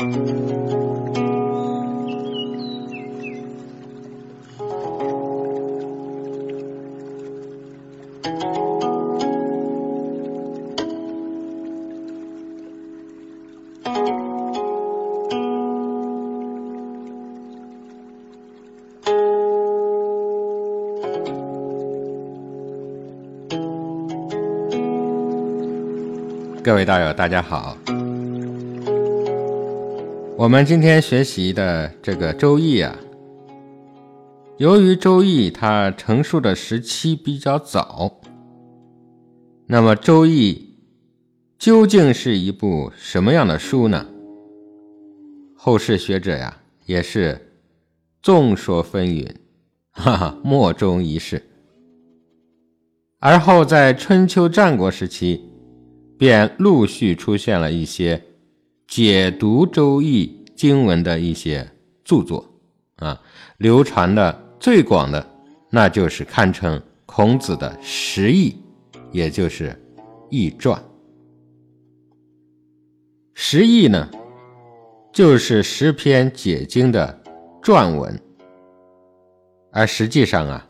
[0.00, 0.06] 各
[26.74, 27.76] 位道友，大家好。
[30.40, 32.96] 我们今天学习的这个《周易》啊，
[34.56, 38.22] 由于《周易》它成书的时期比较早，
[39.66, 40.54] 那么《周易》
[41.58, 44.06] 究竟是一部什么样的书呢？
[45.54, 47.52] 后世学者呀，也是
[48.22, 49.30] 众说纷纭，
[49.90, 51.42] 哈哈，莫衷一是。
[53.18, 55.46] 而后在春秋战国时期。
[56.18, 58.22] 便陆续出现了一些
[58.90, 61.70] 解读《周易》经文的一些
[62.02, 62.44] 著作
[62.96, 63.22] 啊，
[63.56, 65.24] 流传的最广的，
[65.70, 68.56] 那就是堪称孔子的十义，
[69.12, 69.68] 也就是
[70.28, 70.76] 《易传》。
[73.32, 74.10] 十义呢，
[75.12, 77.22] 就是十篇解经的
[77.62, 78.20] 传文，
[79.70, 80.68] 而实际上啊，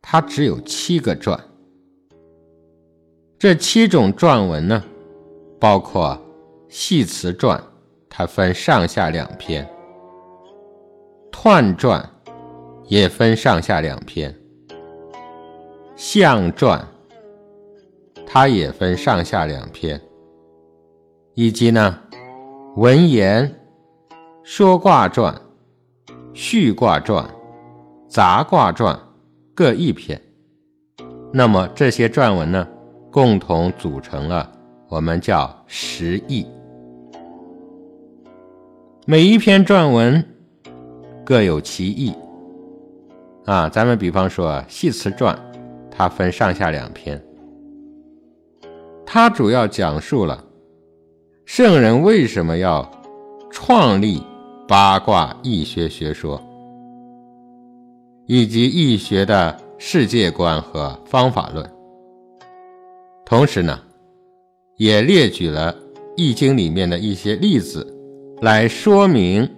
[0.00, 1.36] 它只有七个传。
[3.36, 4.84] 这七种传文呢，
[5.58, 6.16] 包括
[6.78, 7.58] 系辞传，
[8.06, 9.64] 它分上下两篇；
[11.32, 12.06] 彖传
[12.86, 14.30] 也分上下两篇；
[15.96, 16.86] 象传
[18.26, 19.98] 它也分上下两篇；
[21.32, 21.98] 以及呢
[22.76, 23.58] 文言、
[24.42, 25.34] 说卦传、
[26.34, 27.26] 序卦传、
[28.06, 29.00] 杂卦传
[29.54, 30.20] 各一篇。
[31.32, 32.68] 那么这些传文呢？
[33.10, 34.52] 共同组成了
[34.90, 36.46] 我们叫十义。
[39.08, 40.24] 每一篇传文
[41.24, 42.12] 各有其意
[43.44, 43.68] 啊。
[43.68, 45.32] 咱们比方说《系辞传》，
[45.92, 47.24] 它分上下两篇，
[49.06, 50.44] 它主要讲述了
[51.44, 52.90] 圣人为什么要
[53.52, 54.20] 创立
[54.66, 56.42] 八卦易学学说，
[58.26, 61.64] 以及易学的世界观和方法论。
[63.24, 63.78] 同时呢，
[64.78, 65.72] 也列举了
[66.16, 67.95] 《易经》里面的一些例子，
[68.40, 69.48] 来说明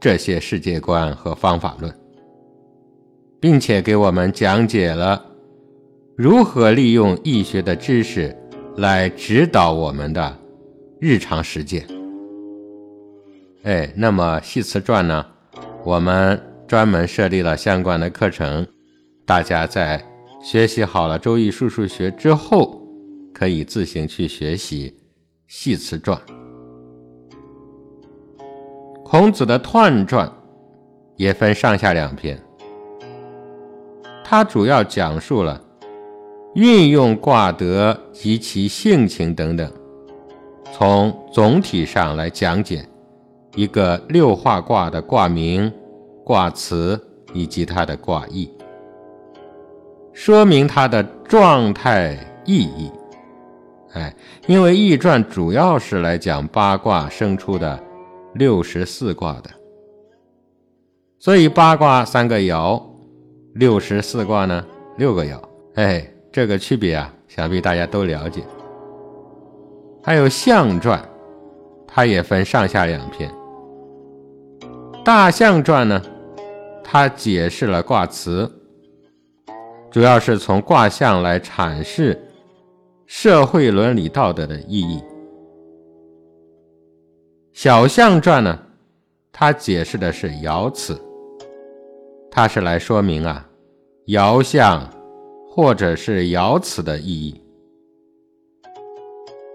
[0.00, 1.92] 这些世界观和方法论，
[3.40, 5.24] 并且给我们讲解了
[6.16, 8.36] 如何利用易学的知识
[8.76, 10.38] 来指导我们的
[11.00, 11.86] 日常实践。
[13.64, 15.26] 哎，那么《系辞传》呢，
[15.84, 18.66] 我们专门设立了相关的课程，
[19.26, 20.04] 大家在
[20.42, 22.80] 学习好了《周易》数数学之后。
[23.34, 24.90] 可以自行去学习
[25.48, 26.16] 《系辞传》。
[29.12, 30.26] 孔子的《彖传》
[31.16, 32.40] 也分上下两篇，
[34.24, 35.60] 它主要讲述了
[36.54, 39.70] 运用卦德及其性情等等，
[40.72, 42.82] 从总体上来讲解
[43.54, 45.70] 一个六画卦的卦名、
[46.24, 46.98] 卦辞
[47.34, 48.50] 以及它的卦意，
[50.14, 52.90] 说明它的状态意义。
[53.92, 54.14] 哎，
[54.46, 57.78] 因为《易传》主要是来讲八卦生出的
[58.34, 59.50] 六十四卦的，
[61.18, 62.82] 所以八卦三个爻，
[63.54, 64.64] 六十四卦呢
[64.96, 65.38] 六个爻。
[65.74, 68.42] 哎，这个区别啊，想必大家都了解。
[70.02, 70.98] 还有《象传》，
[71.86, 73.30] 它也分上下两篇。
[75.04, 76.02] 《大象传》呢，
[76.82, 78.50] 它解释了卦辞，
[79.90, 82.18] 主要是从卦象来阐释。
[83.04, 84.98] 社会伦理道德的意义，
[87.52, 88.58] 《小象传》呢，
[89.30, 90.98] 它解释的是爻辞，
[92.30, 93.46] 它是来说明啊
[94.06, 94.88] 爻象
[95.48, 97.40] 或者是爻辞的意义。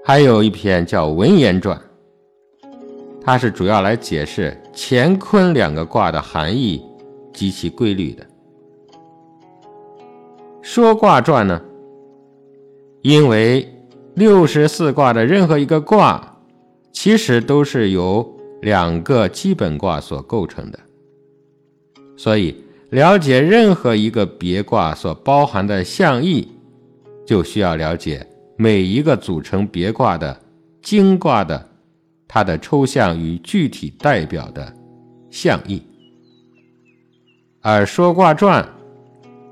[0.06, 1.78] 还有一篇叫《文言传》，
[3.22, 6.86] 它是主要来解释乾坤两个卦的含义
[7.34, 8.24] 及其规律的。
[10.62, 11.62] 《说卦传》呢。
[13.04, 13.66] 因为
[14.16, 16.37] 六十四卦的任何一个卦，
[17.00, 18.28] 其实都是由
[18.64, 20.80] 两个基本卦所构成的，
[22.18, 22.56] 所以
[22.90, 26.52] 了解任何一个别卦所包含的象意，
[27.24, 28.28] 就需要了解
[28.58, 30.42] 每一个组成别卦的
[30.82, 31.70] 经卦的
[32.28, 34.74] 它的抽象与具体代表的
[35.30, 35.80] 象意。
[37.62, 38.68] 而说卦传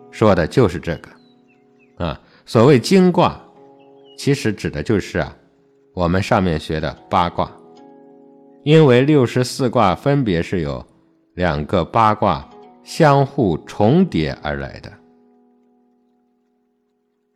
[0.09, 3.39] 说的就是这个啊，所谓经卦。
[4.17, 5.37] 其实指的就是啊，
[5.95, 7.49] 我们上面学的八卦，
[8.63, 10.85] 因为六十四卦分别是由
[11.35, 12.47] 两个八卦
[12.83, 14.91] 相互重叠而来的。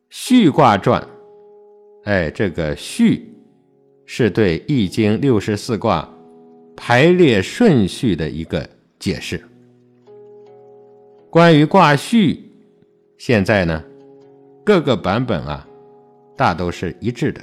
[0.10, 1.02] 序卦传，
[2.04, 3.34] 哎，这个序
[4.06, 6.08] 是对《易经》六十四卦
[6.76, 8.68] 排列顺序的一个
[9.00, 9.42] 解释。
[11.30, 12.44] 关于卦序，
[13.18, 13.82] 现在呢，
[14.66, 15.66] 各个版本啊，
[16.36, 17.40] 大都是一致的，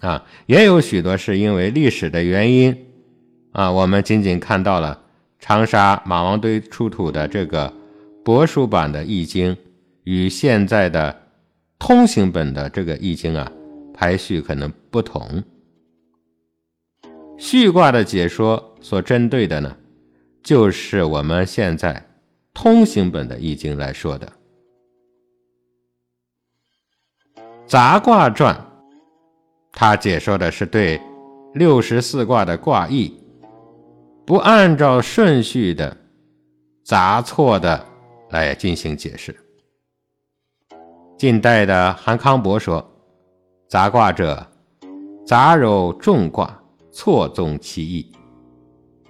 [0.00, 2.86] 啊，也有许多是因为历史的原因，
[3.52, 5.02] 啊，我们仅仅看到了
[5.38, 7.72] 长沙马王堆出土的这个
[8.24, 9.54] 帛书版的《易经》，
[10.04, 11.28] 与现在的
[11.78, 13.50] 通行本的这个《易经》啊，
[13.94, 15.42] 排序可能不同。
[17.38, 19.76] 序卦的解说所针对的呢，
[20.42, 22.02] 就是我们现在。
[22.58, 24.32] 通行本的易经来说的
[27.66, 28.65] 杂卦传，
[29.76, 31.00] 他解说的是对
[31.54, 33.14] 六十四卦的卦意
[34.24, 35.94] 不按照顺序的
[36.82, 37.86] 杂错的
[38.30, 39.36] 来进行解释。
[41.18, 42.84] 近代的韩康伯说
[43.68, 44.44] ：“杂卦者，
[45.26, 46.58] 杂糅众卦，
[46.90, 48.10] 错综其意，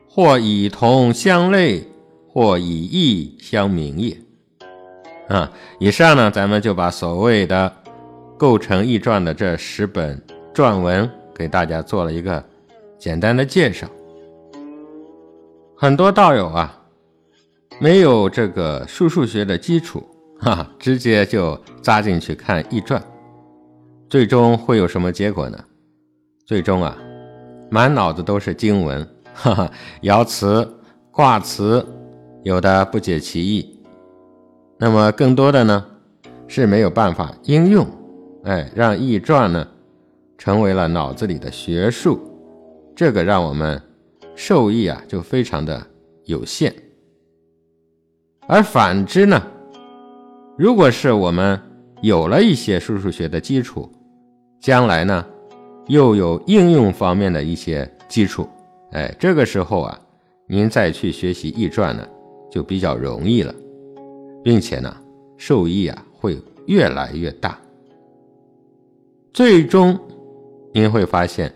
[0.09, 1.83] 或以同相类。”
[2.29, 4.15] 或以异相明也。
[5.29, 7.75] 啊，以上呢，咱们就把所谓的
[8.37, 10.23] 构成易传的这十本
[10.57, 12.43] 传文给大家做了一个
[12.97, 13.87] 简单的介绍。
[15.77, 16.81] 很多道友啊，
[17.79, 20.03] 没有这个数数学的基础，
[20.41, 23.03] 哈，直接就扎进去看易传，
[24.09, 25.63] 最终会有什么结果呢？
[26.47, 26.97] 最终啊，
[27.71, 29.07] 满脑子都是经文，
[29.37, 29.71] 哈哈，
[30.01, 30.67] 爻辞、
[31.11, 31.87] 卦辞。
[32.45, 33.79] 有的不解其意，
[34.79, 35.85] 那么更多的呢
[36.47, 37.87] 是没有办法应用，
[38.45, 39.69] 哎，让易传呢
[40.39, 42.21] 成为了脑子里的学术，
[42.95, 43.81] 这个让我们
[44.35, 45.87] 受益啊就非常的
[46.25, 46.75] 有限。
[48.47, 49.43] 而反之呢，
[50.57, 51.61] 如果是我们
[52.03, 53.91] 有了一些数数学的基础，
[54.61, 55.25] 将来呢
[55.87, 58.49] 又有应用方面的一些基础，
[58.93, 60.01] 哎，这个时候啊，
[60.47, 62.07] 您再去学习易传呢。
[62.49, 63.55] 就比较容易了，
[64.43, 64.97] 并且呢，
[65.37, 67.59] 受益啊会越来越大。
[69.35, 69.99] 最终，
[70.77, 71.51] 您会发现，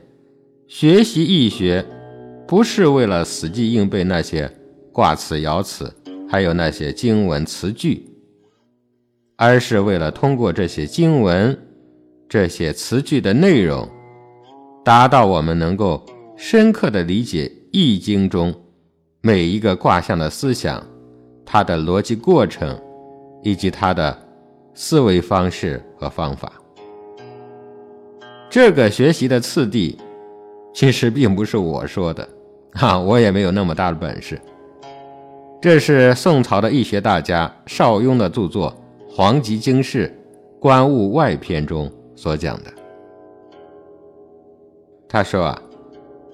[0.66, 1.84] 学习易学
[2.48, 4.50] 不是为了死记硬背那些
[4.94, 5.94] 卦辞、爻辞，
[6.26, 8.02] 还有那些经文词句，
[9.36, 11.54] 而是为了通过这些经文、
[12.30, 13.86] 这些词句的内容，
[14.82, 16.02] 达到我们能够
[16.34, 18.54] 深刻的理解《易经》中。
[19.20, 20.82] 每一个卦象的思想，
[21.44, 22.74] 它的逻辑过程，
[23.42, 24.18] 以及它的
[24.72, 26.50] 思维方式和方法，
[28.50, 29.96] 这个学习的次第，
[30.74, 32.28] 其实并不是我说的，
[32.72, 34.40] 哈，我也没有那么大的本事。
[35.62, 38.76] 这是宋朝的易学大家邵雍的著作
[39.14, 40.12] 《黄极经世
[40.58, 42.72] 观物外篇》中所讲的。
[45.08, 45.62] 他说啊。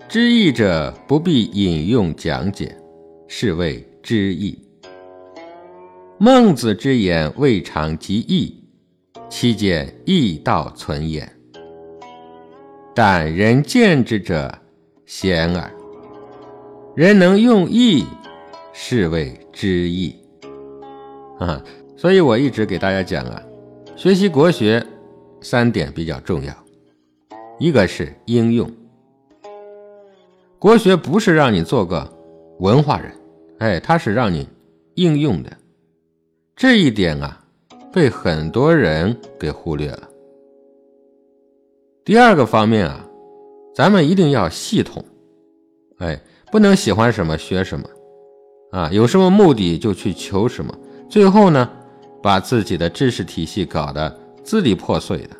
[0.08, 2.72] 知易者不必引用讲解，
[3.26, 4.56] 是谓知易。
[6.16, 8.62] 孟子之言未尝及易，
[9.28, 11.35] 其见易道存焉。
[12.96, 14.58] 但人见之者
[15.04, 15.70] 鲜耳。
[16.94, 18.06] 人能用意，
[18.72, 20.16] 是谓知意。
[21.38, 21.62] 啊，
[21.94, 23.42] 所以我一直给大家讲啊，
[23.96, 24.82] 学习国学
[25.42, 26.54] 三点比较重要，
[27.58, 28.72] 一个是应用。
[30.58, 32.10] 国学不是让你做个
[32.60, 33.12] 文化人，
[33.58, 34.48] 哎，它是让你
[34.94, 35.52] 应用的。
[36.56, 37.44] 这一点啊，
[37.92, 40.05] 被很多人给忽略了。
[42.06, 43.04] 第二个方面啊，
[43.74, 45.04] 咱们一定要系统，
[45.98, 46.22] 哎，
[46.52, 47.84] 不能喜欢什么学什么，
[48.70, 50.72] 啊，有什么目的就去求什么，
[51.10, 51.68] 最后呢，
[52.22, 55.30] 把自己的知识体系搞得支离破碎的。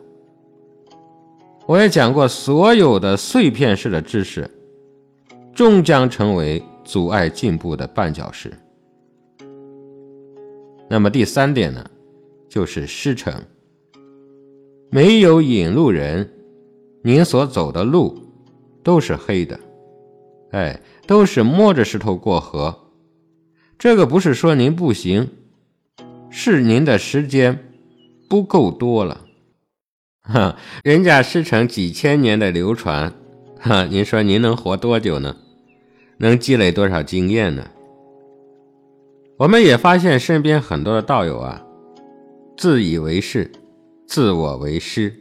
[1.67, 4.51] 我也讲过，所有的碎片式的知识。
[5.55, 8.53] 终将成为阻碍进步的绊脚石。
[10.91, 11.83] 那么第三点呢，
[12.47, 13.33] 就是师承。
[14.91, 16.29] 没有引路人，
[17.07, 18.19] 您所走的路
[18.83, 19.61] 都是黑的，
[20.51, 22.91] 哎，都是摸着石头过河。
[23.79, 25.31] 这个不是说您不行，
[26.31, 27.73] 是您的时间
[28.29, 29.25] 不够多了。
[30.23, 33.15] 哈，人家师承几千年的流传，
[33.61, 35.37] 哈，您说您能活多久呢？
[36.19, 37.71] 能积累多少经验呢？
[39.39, 41.65] 我们也发现身边很多的道友啊，
[42.57, 43.53] 自以为是，
[44.09, 45.15] 自我为师，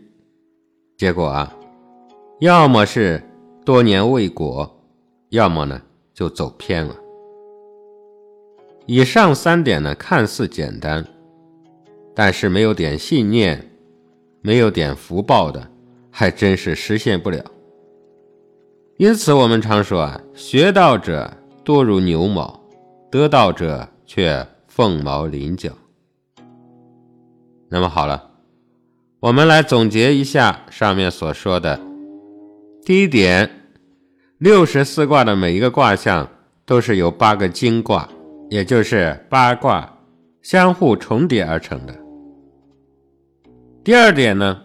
[0.97, 1.55] 结果啊，
[2.39, 3.23] 要么是
[3.63, 4.69] 多年未果，
[5.29, 5.81] 要么呢
[6.13, 6.93] 就走偏了。
[8.85, 11.05] 以上三点呢看似简单，
[12.13, 13.71] 但是没有点信念，
[14.41, 15.65] 没有点福报的，
[16.11, 17.41] 还真是实现不了。
[18.97, 21.31] 因此，我们常说啊，学道者
[21.63, 22.61] 多如牛毛，
[23.09, 25.71] 得道者却凤毛麟角。
[27.69, 28.31] 那么好了，
[29.21, 31.79] 我们来总结一下上面所说的。
[32.85, 33.49] 第一点，
[34.37, 36.29] 六十四卦的每一个卦象
[36.65, 38.07] 都是由八个经卦。
[38.47, 39.91] 也就是八卦
[40.43, 41.95] 相互重叠而成的。
[43.83, 44.61] 第二点呢，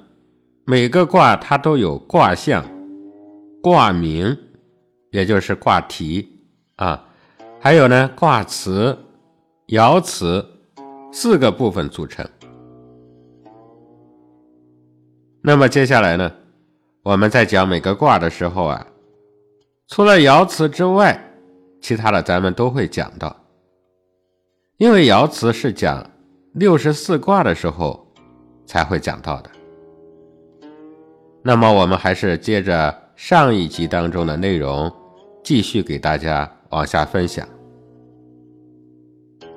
[0.66, 2.62] 每个卦它都有卦象、
[3.62, 4.36] 卦名，
[5.12, 6.28] 也就是卦题
[6.76, 7.02] 啊，
[7.58, 8.96] 还有呢卦辞、
[9.68, 10.46] 爻辞
[11.10, 12.28] 四个部分组成。
[15.40, 16.30] 那么接下来呢，
[17.10, 18.86] 我们在讲每个卦的时候啊，
[19.88, 21.20] 除了爻辞之外，
[21.80, 23.34] 其他的咱们都会讲到。
[24.76, 26.08] 因为爻辞是讲
[26.52, 28.06] 六十四卦的时候
[28.64, 29.50] 才会讲到的，
[31.42, 34.88] 那么我们还是接着上一集当中的内容，
[35.42, 37.44] 继续给大家往下分享。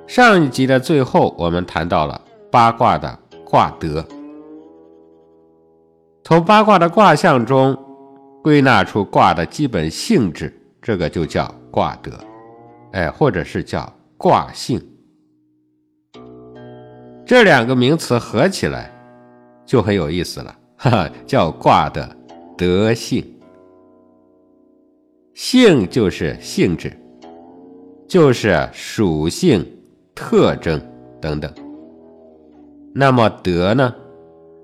[0.08, 2.20] 上一集的最后，我们谈到了
[2.50, 4.04] 八卦的卦德，
[6.24, 7.78] 从八卦的卦象中
[8.42, 10.50] 归纳出卦的基本性质，
[10.80, 12.12] 这个就叫卦德，
[12.92, 14.80] 哎，或者是叫卦性。
[17.26, 18.90] 这两个名词合起来
[19.66, 22.16] 就很有意思了，哈哈，叫卦的
[22.56, 23.22] 德性。
[25.34, 26.90] 性就是性质，
[28.08, 29.62] 就是属性、
[30.14, 30.80] 特征
[31.20, 31.52] 等等。
[32.94, 33.94] 那么德呢，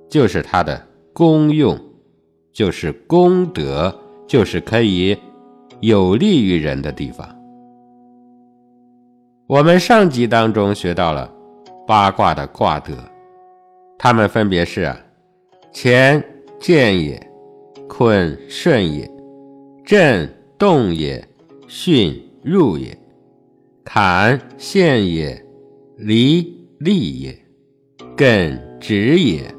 [0.08, 0.80] 就是它的
[1.20, 1.78] 功用，
[2.50, 3.94] 就是功德，
[4.26, 5.14] 就是可以
[5.80, 7.28] 有利于人的地方。
[9.46, 11.30] 我们上集当中学到了。
[11.86, 12.94] 八卦的卦德，
[13.98, 14.90] 它们分别是：
[15.74, 16.24] 乾
[16.58, 17.30] 见也，
[17.86, 19.06] 坤顺也，
[19.84, 21.22] 震动也，
[21.68, 22.96] 巽入也，
[23.84, 25.44] 坎陷也，
[25.98, 27.38] 离利也，
[28.16, 29.54] 艮止也，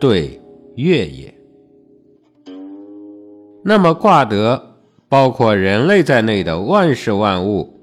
[0.00, 0.40] 兑
[0.82, 1.34] 月也。
[3.64, 4.76] 那么卦德
[5.08, 7.80] 包括人类在内的万事万物，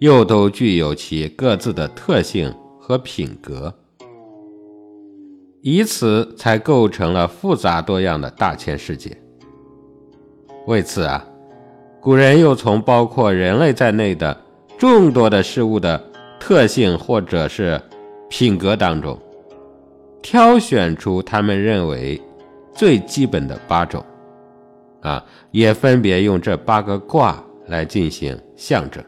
[0.00, 2.54] 又都具有其各自的特性。
[2.86, 3.72] 和品格，
[5.62, 9.16] 以此才构成了复杂多样的大千世界。
[10.66, 11.26] 为此啊，
[11.98, 14.38] 古人又从包括人类在内的
[14.76, 15.98] 众多的事物的
[16.38, 17.80] 特性或者是
[18.28, 19.18] 品格当中，
[20.24, 22.18] 挑选出他们认为
[22.72, 24.02] 最基本的八种，
[25.02, 29.04] 啊，也分别用这八个卦来进行象征。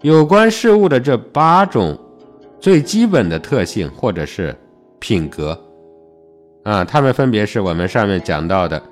[0.00, 1.94] 有关事物的这八种
[2.58, 4.56] 最基本的特性或者是
[4.98, 5.56] 品格。
[6.64, 8.82] 啊，它们分别是我们上面讲到的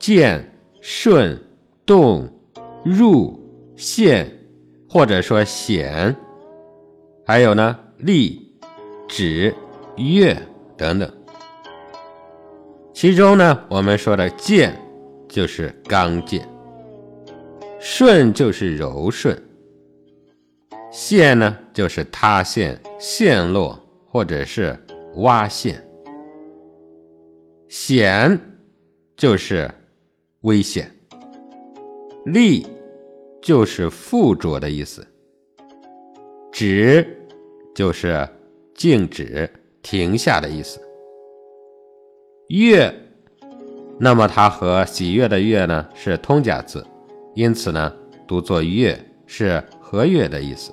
[0.00, 1.40] 见、顺、
[1.86, 2.28] 动、
[2.84, 3.38] 入、
[3.76, 4.28] 现，
[4.88, 6.14] 或者说显，
[7.24, 8.47] 还有呢利、
[9.08, 9.54] 止、
[9.96, 10.36] 悦
[10.76, 11.10] 等等。
[12.92, 14.76] 其中呢，我们说的剑
[15.28, 16.48] 就是刚健，
[17.80, 19.40] 顺就是柔顺。
[20.90, 24.76] 陷呢，就是塌陷、陷落，或者是
[25.16, 25.76] 挖陷；
[27.68, 28.38] 险
[29.16, 29.70] 就是
[30.40, 30.86] 危险；
[32.24, 32.66] 利
[33.40, 35.02] 就是附着的意思；
[36.50, 37.06] 止
[37.74, 38.26] 就是
[38.78, 39.50] 静止、
[39.82, 40.78] 停下的意思；
[42.48, 42.94] 悦，
[43.98, 46.86] 那么它和喜悦的悦呢是通假字，
[47.34, 47.92] 因此呢
[48.24, 50.72] 读作悦，是和悦的意思。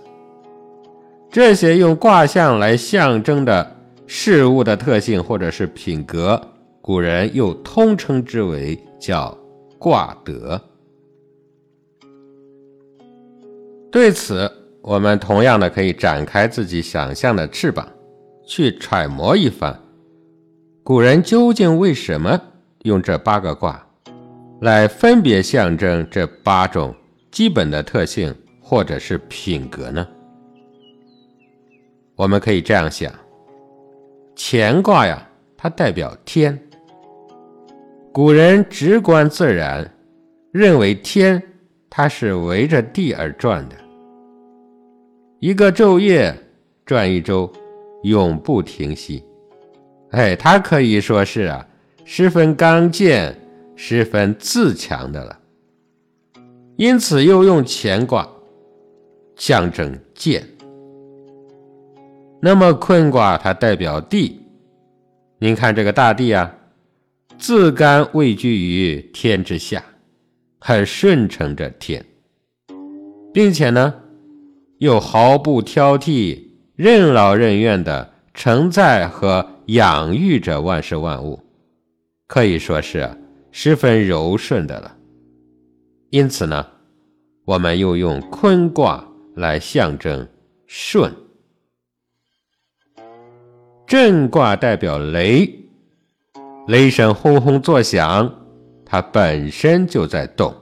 [1.32, 6.40] 这些用卦象来象征的事物的特性或者是品格，
[6.82, 9.36] 古人又通称之为叫
[9.80, 10.62] 卦德。
[13.92, 14.48] 对此，
[14.84, 17.88] 我们同样的可以展开自己想象的翅膀，
[18.46, 19.78] 去揣摩一番，
[20.84, 22.40] 古人究竟为什么
[22.84, 23.86] 用这八个卦
[24.62, 26.96] 来分别象征这八种
[27.32, 30.08] 基本的特性或者是品格呢？
[32.16, 33.12] 我们可以这样想，
[34.36, 36.58] 乾卦呀，它代表天。
[38.14, 39.92] 古人直观自然，
[40.54, 41.42] 认为天
[41.90, 43.76] 它是围着地而转的，
[45.40, 46.34] 一个昼夜
[46.86, 47.52] 转一周，
[48.06, 49.24] 永不停息。
[50.12, 51.68] 哎，他可以说是啊，
[52.04, 53.36] 十分刚健、
[53.76, 55.40] 十分自强的了。
[56.78, 58.30] 因此又用乾卦
[59.36, 60.48] 象征健。
[62.42, 64.40] 那么坤卦它代表地，
[65.40, 66.54] 您看这个大地啊，
[67.38, 69.84] 自甘位居于天之下，
[70.60, 72.06] 很顺承着天，
[73.34, 73.94] 并且呢，
[74.78, 76.40] 又毫不挑剔、
[76.76, 81.42] 任劳任怨的承载和养育着万事万物，
[82.28, 83.10] 可以说是
[83.52, 84.96] 十分柔顺的了。
[86.10, 86.66] 因此呢，
[87.46, 89.06] 我们又用坤卦
[89.36, 90.28] 来象征
[90.68, 91.14] 顺。
[93.88, 95.50] 震卦代表雷，
[96.68, 98.34] 雷声轰轰作响，
[98.84, 100.54] 它本身就在动，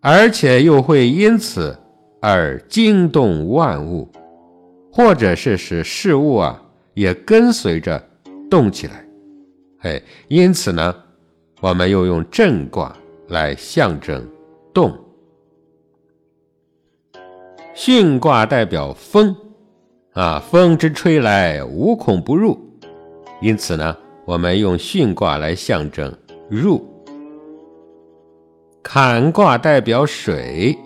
[0.00, 1.78] 而且又会因此
[2.20, 4.10] 而惊动万物，
[4.98, 6.60] 或者是使事物啊
[6.94, 8.04] 也跟随着
[8.50, 9.06] 动起来。
[9.78, 10.92] 嘿，因此呢，
[11.60, 12.92] 我们又用震卦
[13.28, 14.28] 来象征
[14.74, 14.92] 动。
[17.76, 19.36] 巽卦代表风。
[20.14, 22.58] 啊，风之吹来，无孔不入。
[23.40, 26.12] 因此呢，我们用巽卦来象征
[26.50, 26.84] 入。
[28.82, 30.76] 坎卦代表水，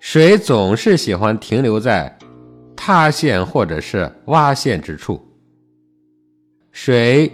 [0.00, 2.18] 水总是喜欢停留在
[2.80, 5.20] 塌陷或者是洼陷之处，
[6.70, 7.30] 水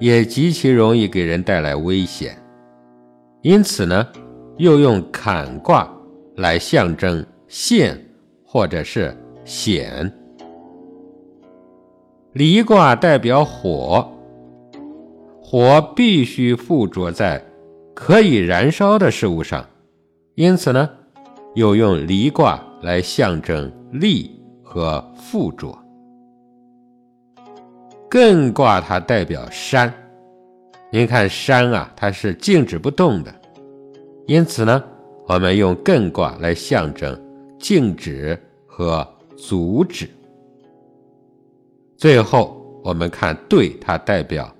[0.00, 2.36] 也极其容易给人带来危险。
[3.42, 4.04] 因此呢，
[4.56, 5.88] 又用坎卦
[6.34, 7.96] 来象征陷
[8.44, 10.12] 或者是险。
[12.32, 14.12] 离卦代表火，
[15.40, 17.42] 火必须附着在
[17.94, 19.64] 可以燃烧的事物上，
[20.34, 20.90] 因此呢，
[21.54, 24.37] 又用离卦来象征力
[24.68, 25.76] 和附着。
[28.10, 29.92] 艮卦它代表山，
[30.92, 33.34] 您看山啊，它是静止不动的，
[34.26, 34.84] 因此呢，
[35.26, 37.18] 我们用艮卦来象征
[37.58, 39.06] 静止和
[39.38, 40.06] 阻止。
[41.96, 44.54] 最后，我们看兑，它代表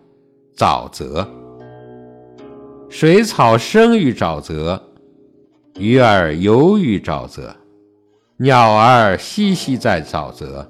[0.57, 1.29] 沼泽。
[2.89, 4.83] 水草生于沼泽，
[5.79, 7.55] 鱼儿游于沼泽，
[8.41, 10.65] 鸟儿嬉戏在沼泽，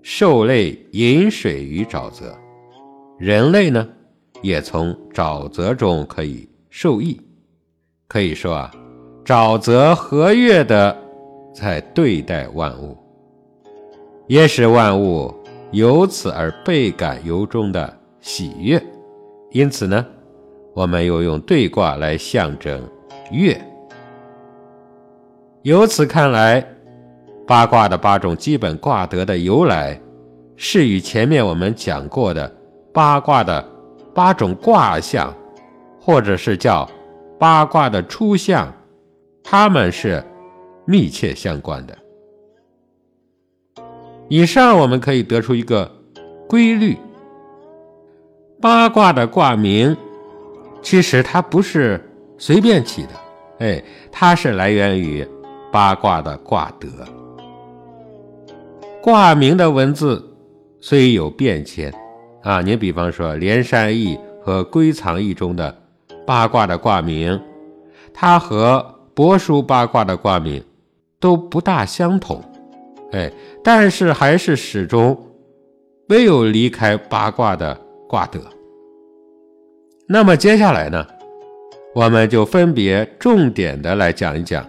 [0.00, 2.34] 兽类饮水于沼泽，
[3.18, 3.86] 人类呢，
[4.40, 7.20] 也从沼泽中可以受益。
[8.08, 8.70] 可以说啊，
[9.26, 10.96] 沼泽和悦的
[11.54, 12.96] 在对待万物，
[14.26, 15.34] 也使万物。
[15.72, 18.82] 由此而倍感由衷的喜悦，
[19.50, 20.06] 因此呢，
[20.72, 22.80] 我们又用对卦来象征
[23.30, 23.60] 月。
[25.60, 26.64] 由此看来，
[27.46, 29.98] 八卦的八种基本卦德的由来，
[30.56, 32.52] 是与前面我们讲过的
[32.92, 33.64] 八卦的
[34.12, 35.32] 八种卦象，
[36.00, 36.88] 或者是叫
[37.38, 38.72] 八卦的初象，
[39.44, 40.22] 它们是
[40.84, 41.96] 密切相关的。
[44.28, 45.88] 以上我们可以得出一个
[46.48, 46.98] 规律：
[48.60, 49.96] 八卦的卦名，
[50.82, 52.04] 其实它不是
[52.38, 53.10] 随便起的，
[53.60, 55.24] 哎，它是来源于
[55.70, 56.88] 八卦的卦德。
[59.06, 60.20] 卦名的文字
[60.80, 61.94] 虽有变迁，
[62.42, 65.72] 啊，你比方说《连山易》和《归藏易》中的
[66.26, 67.40] 八卦的卦名，
[68.12, 70.60] 它和帛书八卦的卦名
[71.20, 72.42] 都不大相同。
[73.12, 73.30] 哎，
[73.62, 75.16] 但是还是始终
[76.08, 78.40] 没有离开八卦的卦德。
[80.08, 81.06] 那么接下来呢，
[81.94, 84.68] 我们就分别重点的来讲一讲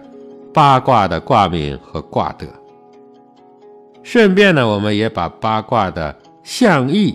[0.54, 2.46] 八卦的卦名和卦德。
[4.10, 7.14] 顺便呢，我们也把八卦的象意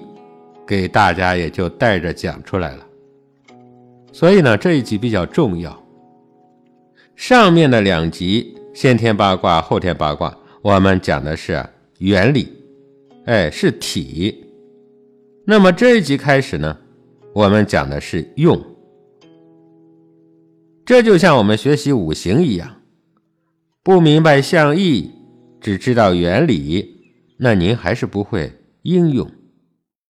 [0.64, 2.86] 给大家也就带着讲出来了。
[4.12, 5.76] 所以呢，这一集比较重要。
[7.16, 10.38] 上面的两集，先天八卦、后天八卦。
[10.62, 11.66] 我们讲的是
[11.98, 12.48] 原理，
[13.26, 14.46] 哎，是体。
[15.48, 16.78] 那么这一集开始呢，
[17.34, 18.64] 我们讲的是用。
[20.86, 22.76] 这就像我们学习五行一样，
[23.82, 25.10] 不明白象意，
[25.64, 27.02] 只知道原理，
[27.38, 29.32] 那您还是不会应用。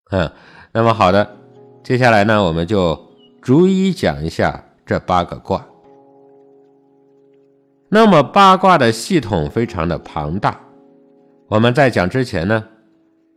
[0.09, 0.31] 嗯，
[0.71, 1.37] 那么好的，
[1.83, 2.99] 接下来呢，我们就
[3.39, 5.63] 逐一讲一下这八个卦。
[7.87, 10.59] 那么八卦的系统非常的庞大，
[11.47, 12.63] 我们在讲之前呢，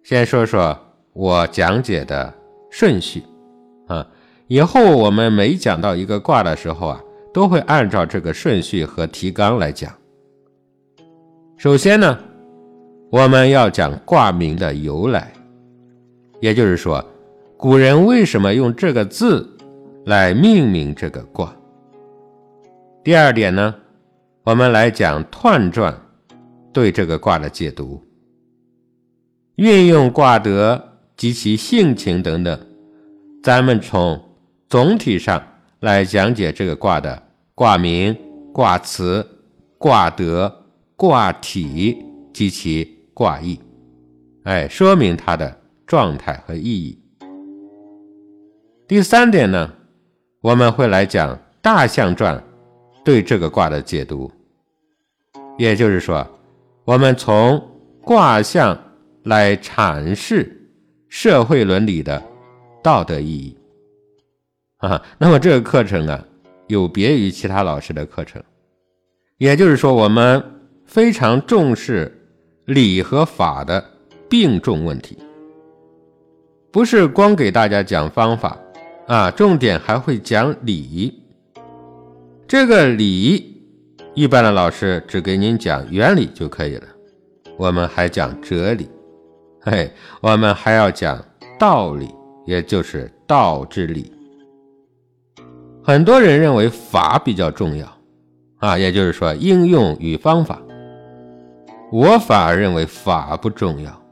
[0.02, 0.74] 先说说
[1.12, 2.32] 我讲解的
[2.70, 3.22] 顺序
[3.88, 4.06] 啊。
[4.46, 7.00] 以后我们每讲到一个卦的时候啊，
[7.34, 9.92] 都会按照这个顺序和提纲来讲。
[11.58, 12.18] 首先呢，
[13.10, 15.32] 我们要讲卦名的由来，
[16.38, 17.02] 也就是说，
[17.56, 19.48] 古人为什么用这个字
[20.04, 21.56] 来命名这个卦。
[23.02, 23.74] 第二点呢，
[24.42, 25.98] 我们来讲彖传
[26.74, 28.04] 对这个卦的解读，
[29.54, 30.82] 运用卦德
[31.16, 32.60] 及其性情等等，
[33.42, 34.22] 咱们从
[34.68, 35.42] 总体上
[35.80, 37.22] 来讲解这个卦的
[37.54, 38.14] 卦名、
[38.52, 39.26] 卦辞、
[39.78, 40.54] 卦德、
[40.96, 43.60] 卦体及其卦意，
[44.44, 45.54] 哎，说明它的
[45.86, 46.98] 状态和意义。
[48.88, 49.70] 第三点呢，
[50.40, 52.42] 我们会来讲大象传
[53.04, 54.32] 对这个卦的解读，
[55.58, 56.26] 也就是说，
[56.86, 57.62] 我们从
[58.00, 58.78] 卦象
[59.24, 60.50] 来阐释
[61.10, 62.22] 社会伦理的
[62.82, 63.54] 道德意义
[64.78, 65.02] 啊。
[65.18, 66.24] 那么这个课程啊，
[66.68, 68.42] 有别于其他老师的课程，
[69.36, 70.42] 也就是说，我们
[70.86, 72.26] 非常重视
[72.64, 73.84] 理和法的
[74.28, 75.18] 并重问题，
[76.70, 78.58] 不是光给大家讲方法。
[79.06, 81.22] 啊，重点还会讲理。
[82.48, 83.62] 这个理，
[84.14, 86.88] 一般的老师只给您讲原理就可以了。
[87.56, 88.88] 我们还讲哲理，
[89.60, 89.88] 嘿，
[90.20, 91.24] 我们还要讲
[91.56, 92.08] 道理，
[92.46, 94.10] 也就是道之理。
[95.84, 97.86] 很多人认为法比较重要，
[98.56, 100.60] 啊，也就是说应用与方法。
[101.92, 104.02] 我反而认为法不重要，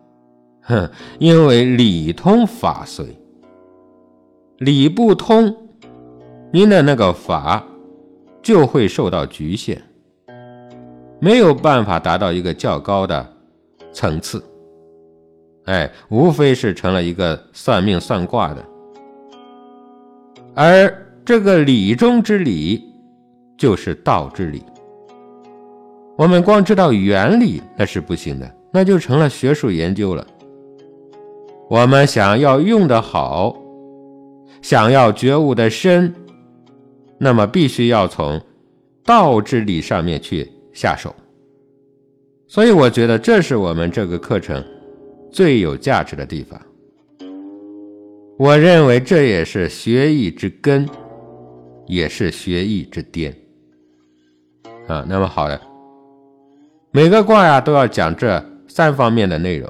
[0.63, 3.07] 哼，因为理通法随。
[4.59, 5.55] 理不通，
[6.53, 7.65] 您的那个法
[8.41, 9.83] 就会受到局限，
[11.19, 13.27] 没有办法达到一个较高的
[13.93, 14.43] 层次。
[15.65, 18.65] 哎，无非是成了一个算命算卦的。
[20.55, 22.85] 而这个理中之理，
[23.59, 24.63] 就是道之理。
[26.17, 30.27] 我们光知道原理那是不行的，那就成了学术研究了。
[31.69, 33.57] 我们想要用的好。
[34.63, 36.15] 想要觉悟的深，
[37.19, 38.41] 那么必须要从
[39.05, 41.15] 道之理上面去下手。
[42.49, 44.65] 所以我觉得这是我们这个课程
[45.31, 46.59] 最有价值的地方。
[48.39, 50.89] 我认为这也是学艺之根，
[51.87, 53.37] 也是学艺之巅。
[54.87, 55.61] 啊，那么好的，
[56.97, 59.69] 每个卦呀都要讲这三方面的内容。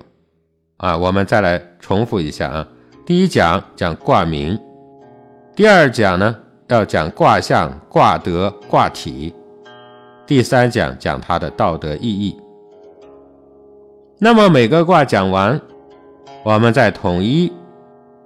[0.76, 2.68] 啊，我们再来重复一下啊。
[3.06, 4.60] 第一讲讲卦名。
[5.56, 6.37] 第二讲呢，
[6.68, 9.32] 要讲卦象、卦德、卦体；
[10.26, 12.38] 第三讲讲它的道德意义。
[14.18, 15.58] 那么每个卦讲完，
[16.42, 17.50] 我们再统一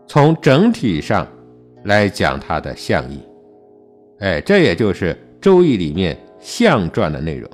[0.08, 1.24] 从整体上
[1.84, 3.22] 来讲它的象意。
[4.18, 7.48] 哎，这也就是《周易》里面象传的内容。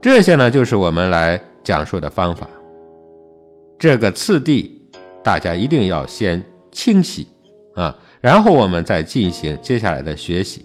[0.00, 2.48] 这些呢，就是我们来讲述的方法。
[3.78, 4.80] 这个次第，
[5.22, 7.26] 大家一定要先清晰。
[7.74, 10.64] 啊，然后我们再进行接下来的学习。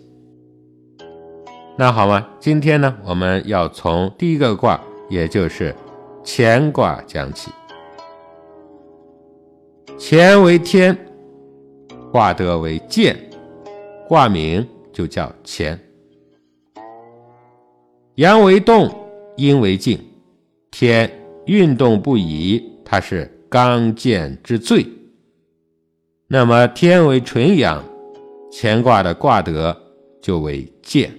[1.77, 2.25] 那好吗？
[2.39, 5.75] 今天呢，我们要从第一个卦，也就是
[6.23, 7.51] 乾卦讲起。
[9.99, 10.97] 乾为天，
[12.11, 13.17] 卦德为健，
[14.07, 15.77] 卦名就叫乾。
[18.15, 18.89] 阳为动，
[19.41, 19.99] 阴为静，
[20.69, 21.11] 天
[21.47, 24.85] 运动不已，它是刚健之最。
[26.27, 27.83] 那么天为纯阳，
[28.51, 29.75] 乾卦的卦德
[30.21, 31.11] 就为健。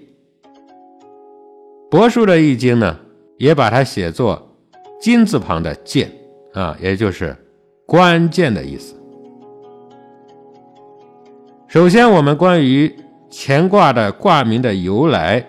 [1.90, 2.96] 帛书的易经呢，
[3.38, 4.56] 也把它写作
[5.00, 6.08] 金字旁的健
[6.52, 7.36] 啊，也就是
[7.84, 8.94] 关键的意思。
[11.66, 12.94] 首先，我们关于
[13.32, 15.44] 乾卦的卦名的由来，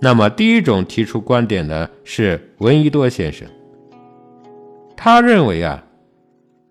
[0.00, 3.48] 那么第一种提出观点的是闻一多先生，
[4.96, 5.84] 他认为啊，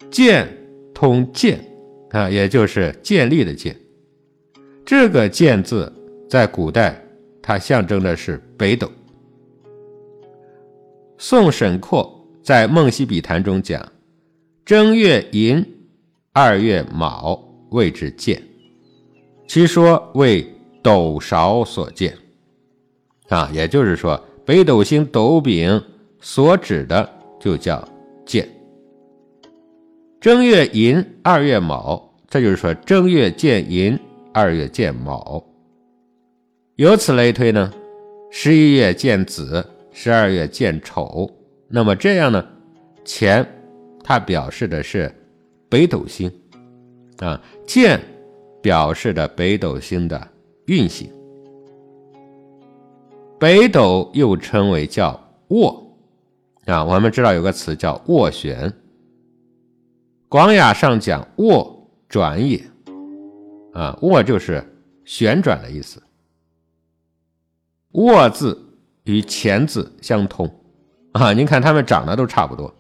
[0.10, 0.48] 健
[0.94, 1.64] 通健。
[2.12, 3.76] 啊，也就是建立的建，
[4.86, 5.94] 这个建字
[6.30, 7.04] 在古代
[7.42, 8.90] 它象征的是北斗。
[11.18, 13.86] 宋沈括在《梦溪笔谈》中讲
[14.64, 15.64] ：“正月寅，
[16.32, 17.38] 二月卯，
[17.72, 18.42] 谓之建。”
[19.46, 20.48] 其说为
[20.82, 22.18] 斗勺所建。
[23.30, 25.82] 啊，也就是说，北斗星斗柄
[26.22, 27.10] 所指的
[27.40, 27.86] 就叫
[28.26, 28.48] 建。
[30.20, 34.00] 正月寅，二月卯，这就是说正月见寅，
[34.34, 35.44] 二月见卯。
[36.76, 37.74] 由此类推呢，
[38.32, 41.30] 十一月见子，十二月见丑。
[41.68, 42.46] 那么这样呢，
[43.06, 43.46] 乾
[44.04, 45.14] 它表示的是
[45.70, 46.32] 北斗星
[47.18, 48.00] 啊，见
[48.62, 50.28] 表示的北斗星的
[50.66, 51.10] 运行。
[53.40, 55.20] 北斗又称为叫
[55.50, 55.84] 斡
[56.66, 58.74] 啊，我们知道有个词叫斡旋。
[60.28, 61.72] 广雅上讲“斡
[62.10, 62.62] 转也”，
[63.74, 64.64] 啊，斡就是
[65.06, 66.02] 旋转的意思，
[67.92, 68.60] 卧字
[69.04, 70.50] 与乾字相通。
[71.14, 72.74] 啊，您看它们长得都差不多，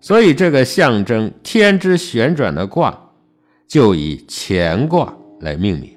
[0.00, 2.98] 所以这个象征天之旋转的卦
[3.66, 5.95] 就以乾卦来命名。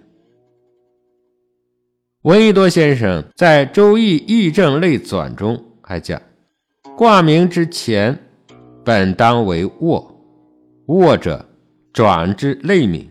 [2.23, 6.21] 闻一多先生在《周易易政类纂》中还讲，
[6.97, 8.19] 卦名之前，
[8.84, 10.21] 本当为卧，
[10.88, 11.47] 卧者
[11.93, 13.10] 转之类名，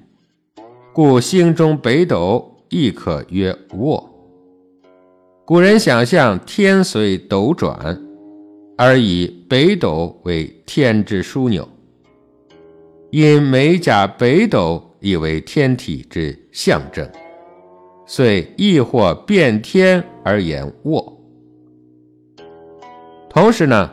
[0.93, 4.07] 故星中北斗亦可曰卧。
[5.47, 7.99] 古人想象天随斗转，
[8.77, 11.67] 而以北斗为天之枢纽，
[13.11, 17.11] 因每甲北斗以为天体之象征，
[18.11, 21.15] 遂亦或变天而言卧。
[23.29, 23.91] 同时呢，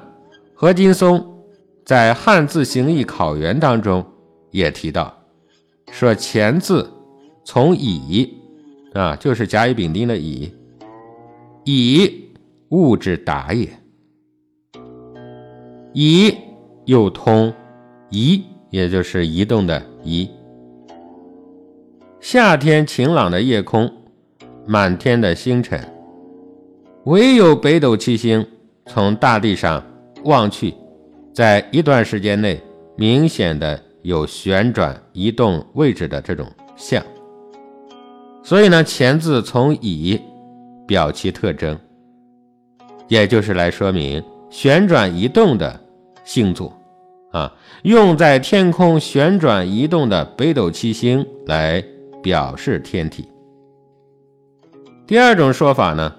[0.54, 1.44] 何金松
[1.84, 4.04] 在《汉字形意考源》当中
[4.52, 5.14] 也提到，
[5.92, 6.90] 说“乾”字
[7.44, 8.34] 从乙
[8.94, 10.50] 啊，就是甲乙丙丁的乙。
[11.66, 12.32] 乙
[12.70, 13.68] 物之达也，
[15.94, 16.34] 以
[16.86, 17.54] 又通
[18.10, 20.30] 移，也就是移动的移。
[22.22, 23.92] 夏天晴朗的夜空，
[24.66, 25.80] 满天的星辰，
[27.06, 28.46] 唯有北斗七星
[28.88, 29.84] 从大地上
[30.24, 30.74] 望去，
[31.34, 32.62] 在一段时间内
[32.96, 37.04] 明显的有旋转移动位置的这种象。
[38.44, 40.20] 所以呢，钱字从乙。
[40.88, 41.76] 表其特征，
[43.08, 45.82] 也就是来说明旋转移动的
[46.24, 46.72] 星座
[47.32, 47.52] 啊，
[47.82, 51.84] 用在天空旋转移动的北斗七星来
[52.22, 53.28] 表示天体。
[55.08, 56.16] 第二种说法呢，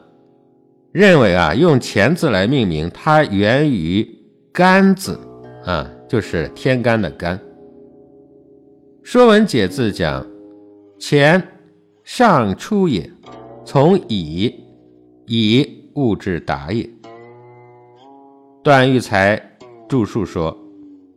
[0.92, 4.09] 认为啊，用乾字来命名，它源于
[4.53, 5.18] 干字
[5.64, 7.37] 啊，就是天干的干。
[9.03, 10.25] 《说文解字》讲
[11.01, 11.42] ：“乾，
[12.05, 13.11] 上出也。”
[13.66, 14.55] 从以，
[15.27, 16.88] 以物之达也。
[18.62, 20.57] 段玉裁著述说：“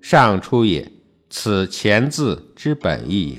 [0.01, 0.91] 上出也，
[1.29, 3.37] 此前字之本意也。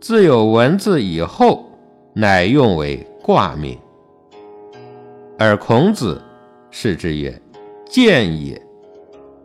[0.00, 1.67] 自有文字以后，
[2.20, 3.78] 乃用为卦名。
[5.38, 6.20] 而孔子
[6.68, 7.40] 是之曰：
[7.88, 8.60] 见也。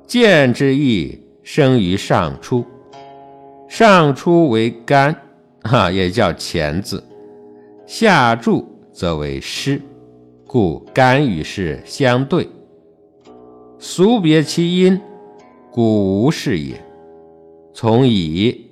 [0.08, 2.66] 见之意生于上出，
[3.68, 5.16] 上出为干，
[5.62, 7.04] 哈，也叫乾字。”
[7.86, 9.80] 下注则为湿，
[10.48, 12.50] 故干与湿相对。
[13.78, 15.00] 俗别其音，
[15.70, 16.84] 古无是也。
[17.72, 18.68] 从以，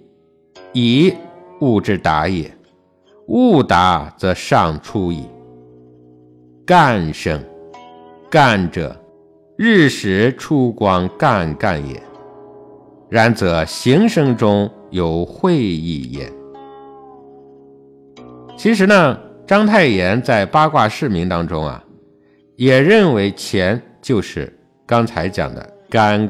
[0.73, 1.13] 以
[1.59, 2.51] 物之达也。
[3.27, 5.25] 勿达则上出矣。
[6.65, 7.43] 干生，
[8.29, 8.95] 干者，
[9.57, 12.01] 日时出光干干也。
[13.09, 16.31] 然则形声中有会意也。
[18.57, 21.83] 其实呢，章太炎在八卦释名当中啊，
[22.55, 26.29] 也认为乾就是刚才讲的干。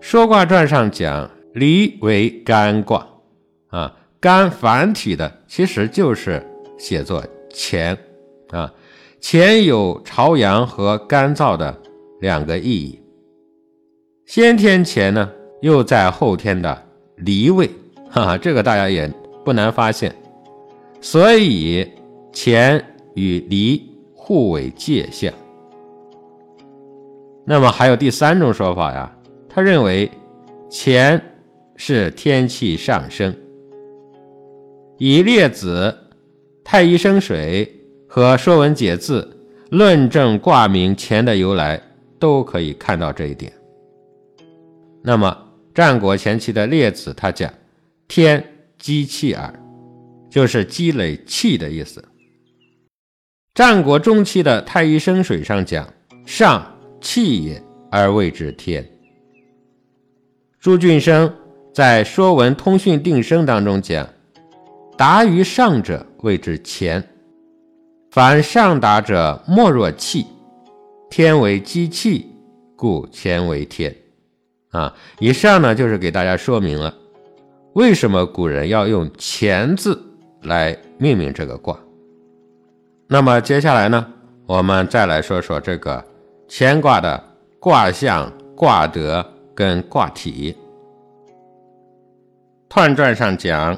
[0.00, 3.06] 说卦传上讲离为干卦
[3.70, 3.92] 啊，
[4.24, 6.42] 干繁体的其实就是
[6.78, 7.94] 写作乾
[8.48, 8.72] 啊，
[9.20, 11.78] 乾有朝阳和干燥的
[12.22, 12.98] 两个意义。
[14.24, 17.68] 先天乾呢，又在后天的离位，
[18.08, 19.06] 哈哈， 这个大家也
[19.44, 20.16] 不难发现。
[21.02, 21.86] 所以，
[22.32, 22.82] 乾
[23.14, 25.30] 与离互为界象。
[27.44, 29.14] 那么还有第三种说法呀？
[29.50, 30.10] 他认为
[30.70, 31.20] 乾
[31.76, 33.36] 是天气上升。
[34.98, 35.96] 以列子、
[36.62, 37.70] 太乙生水
[38.08, 39.36] 和《说文解字》
[39.76, 41.80] 论证卦名乾的由来，
[42.18, 43.52] 都可以看到这一点。
[45.02, 45.36] 那么
[45.74, 47.52] 战国前期的列子，他讲
[48.08, 48.44] 天
[48.78, 49.60] 积气耳。
[50.30, 52.04] 就是积累气的意思。
[53.54, 55.88] 战国中期的太乙生水上讲
[56.26, 58.84] ：“上气也，而谓之天。”
[60.58, 61.32] 朱俊生
[61.72, 64.08] 在《说文通讯定声》当中讲
[64.96, 67.02] ：“达于上者，谓之乾。
[68.10, 70.26] 凡上达者，莫若气。
[71.10, 72.26] 天为积气，
[72.76, 73.94] 故乾为天。”
[74.70, 76.92] 啊，以上呢就是给大家说明了
[77.74, 80.00] 为什么古人要用“乾”字。
[80.44, 81.74] 来命名这个卦。
[83.08, 84.06] 那么接下来呢，
[84.44, 86.04] 我们再来说说这个
[86.48, 87.18] 乾卦的
[87.58, 90.54] 卦象、卦德跟卦体。
[92.76, 93.74] 《彖传》上讲：“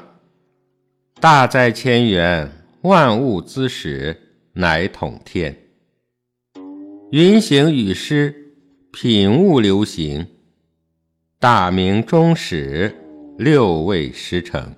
[1.19, 2.51] 大哉千元，
[2.81, 4.15] 万物之始，
[4.53, 5.57] 乃统天。
[7.09, 8.53] 云行雨施，
[8.91, 10.27] 品物流行。
[11.39, 12.95] 大明中始，
[13.35, 14.75] 六位十成。”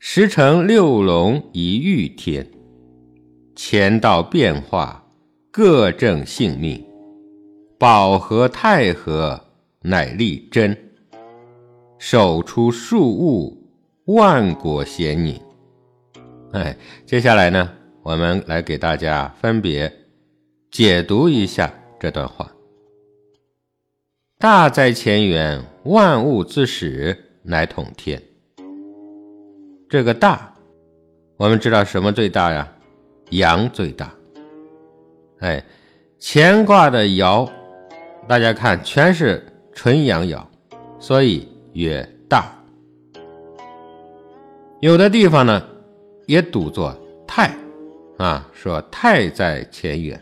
[0.00, 2.44] 十乘六龙以御天，
[3.54, 5.08] 乾道变化，
[5.52, 6.84] 各正性命。
[7.78, 9.40] 保和太和，
[9.82, 10.76] 乃立真。
[11.98, 13.65] 手出数物，
[14.06, 15.40] 万国咸宁。
[16.52, 17.68] 哎，接下来呢，
[18.02, 19.92] 我们来给大家分别
[20.70, 22.48] 解读一下这段话。
[24.38, 28.22] 大在前缘，万物之始，乃统天。
[29.88, 30.54] 这个大，
[31.36, 32.72] 我们知道什么最大呀？
[33.30, 34.14] 阳最大。
[35.40, 35.64] 哎，
[36.20, 37.50] 乾卦的爻。
[38.28, 40.44] 大家看，全是纯阳爻，
[41.00, 42.55] 所以曰大。
[44.80, 45.62] 有的地方呢，
[46.26, 46.94] 也读作
[47.26, 47.50] 太，
[48.18, 50.20] 啊，说太在前缘。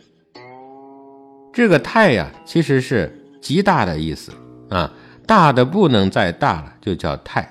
[1.53, 4.31] 这个太呀，其实是极大的意思
[4.71, 4.93] 啊，
[5.27, 7.43] 大的不能再大了，就叫太。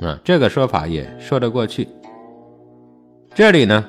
[0.00, 1.88] 啊，这个说法也说得过去。
[3.34, 3.82] 这里呢，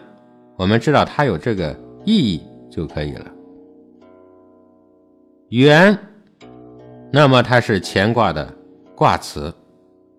[0.56, 2.42] 我们知道它有这个意义
[2.72, 3.26] 就可以了。
[5.50, 5.98] 元，
[7.12, 8.54] 那么它是乾卦的
[8.96, 9.54] 卦辞，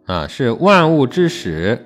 [0.09, 1.79] 啊，是万物之始，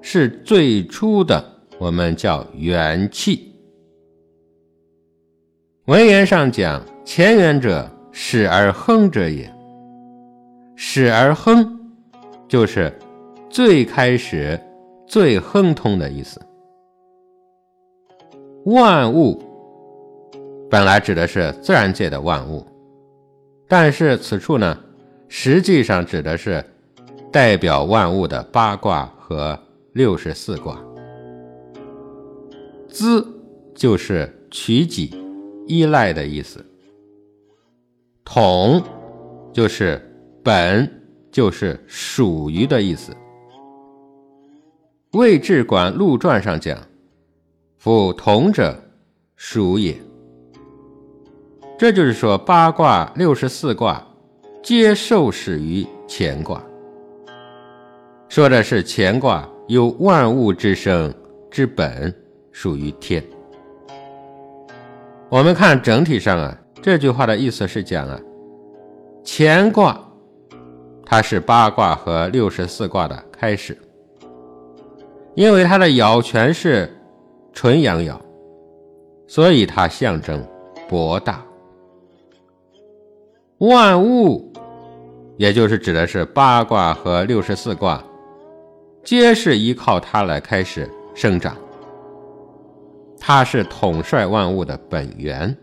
[0.00, 1.44] 是最初的，
[1.78, 3.52] 我们叫元气。
[5.84, 9.52] 文言上讲，乾元者，始而亨者也。
[10.74, 11.78] 始而亨，
[12.48, 12.90] 就是
[13.50, 14.58] 最开始、
[15.06, 16.40] 最亨通的意思。
[18.64, 19.38] 万物。
[20.70, 22.66] 本来指的是自然界的万物，
[23.68, 24.78] 但是此处呢，
[25.28, 26.64] 实际上指的是
[27.32, 29.58] 代表万物的八卦和
[29.92, 30.80] 六十四卦。
[32.88, 33.26] 资
[33.74, 35.14] 就是取己、
[35.66, 36.64] 依赖的意思。
[38.24, 38.82] 统
[39.52, 40.00] 就是
[40.42, 43.12] 本，就是属于的意思。
[45.18, 46.78] 《魏志馆陆传》上讲
[47.78, 48.76] ：“夫统者，
[49.36, 49.96] 属也。”
[51.78, 54.04] 这就是说，八卦六十四卦
[54.62, 56.62] 皆受始于乾卦，
[58.30, 61.12] 说的是乾卦有万物之生
[61.50, 62.14] 之本，
[62.52, 63.20] 属于天。
[65.28, 68.20] 我们看整体上啊，这句话的意思是讲啊，
[69.24, 70.00] 乾卦
[71.04, 73.76] 它是八卦和六十四卦的开始，
[75.34, 76.88] 因为它的爻全是
[77.52, 78.16] 纯阳爻，
[79.26, 80.40] 所以它象征
[80.88, 81.44] 博大。
[83.58, 84.52] 万物，
[85.36, 88.00] 也就是指的是八卦和六十四卦，
[89.02, 91.56] 皆是依靠它来开始生长。
[93.18, 95.56] 它是统帅万物的本源，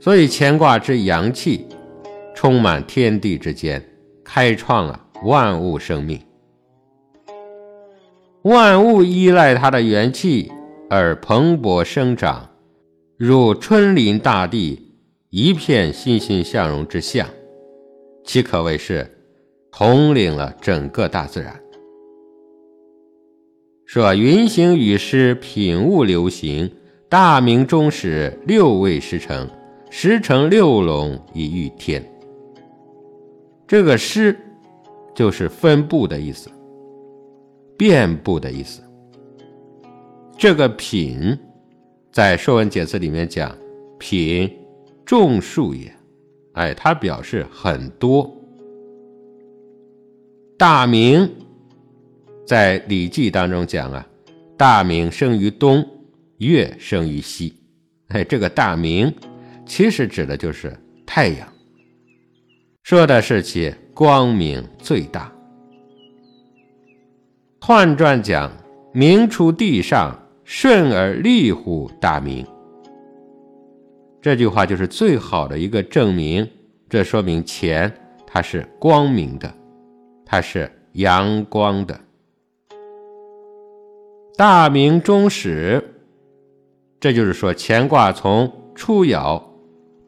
[0.00, 1.66] 所以乾卦之阳气
[2.34, 3.82] 充满天地之间，
[4.24, 6.20] 开创了万物生命。
[8.42, 10.52] 万物依赖它的元气
[10.90, 12.50] 而蓬勃生长，
[13.16, 14.80] 如春临大地。
[15.30, 17.26] 一片欣欣向荣之象，
[18.22, 19.23] 其可谓是
[19.76, 21.60] 统领了整个大自然。
[23.84, 26.70] 说云行雨施，品物流行，
[27.08, 29.50] 大明中始，六位十成，
[29.90, 32.00] 十乘六龙以御天。
[33.66, 34.38] 这个施
[35.12, 36.48] 就是分布的意思，
[37.76, 38.80] 遍布的意思。
[40.38, 41.36] 这个品，
[42.12, 43.52] 在《说文解字》里面讲
[43.98, 44.48] 品。
[45.04, 45.92] 众数也，
[46.52, 48.32] 哎，它表示很多。
[50.56, 51.28] 大明
[52.46, 54.06] 在《礼记》当中讲啊，
[54.56, 55.84] 大明生于东，
[56.38, 57.52] 月生于西。
[58.08, 59.12] 哎，这个大明
[59.66, 60.72] 其实指的就是
[61.04, 61.48] 太阳，
[62.84, 65.32] 说的是其光明最大。
[67.60, 68.52] 彖传讲，
[68.92, 72.46] 明出地上，顺而立乎大明。
[74.22, 76.48] 这句话就是最好的一个证明，
[76.88, 77.92] 这说明钱
[78.24, 79.52] 它是光明的，
[80.24, 81.98] 它是阳光的。
[84.36, 85.82] 大明中始，
[86.98, 89.40] 这就是说乾卦从初爻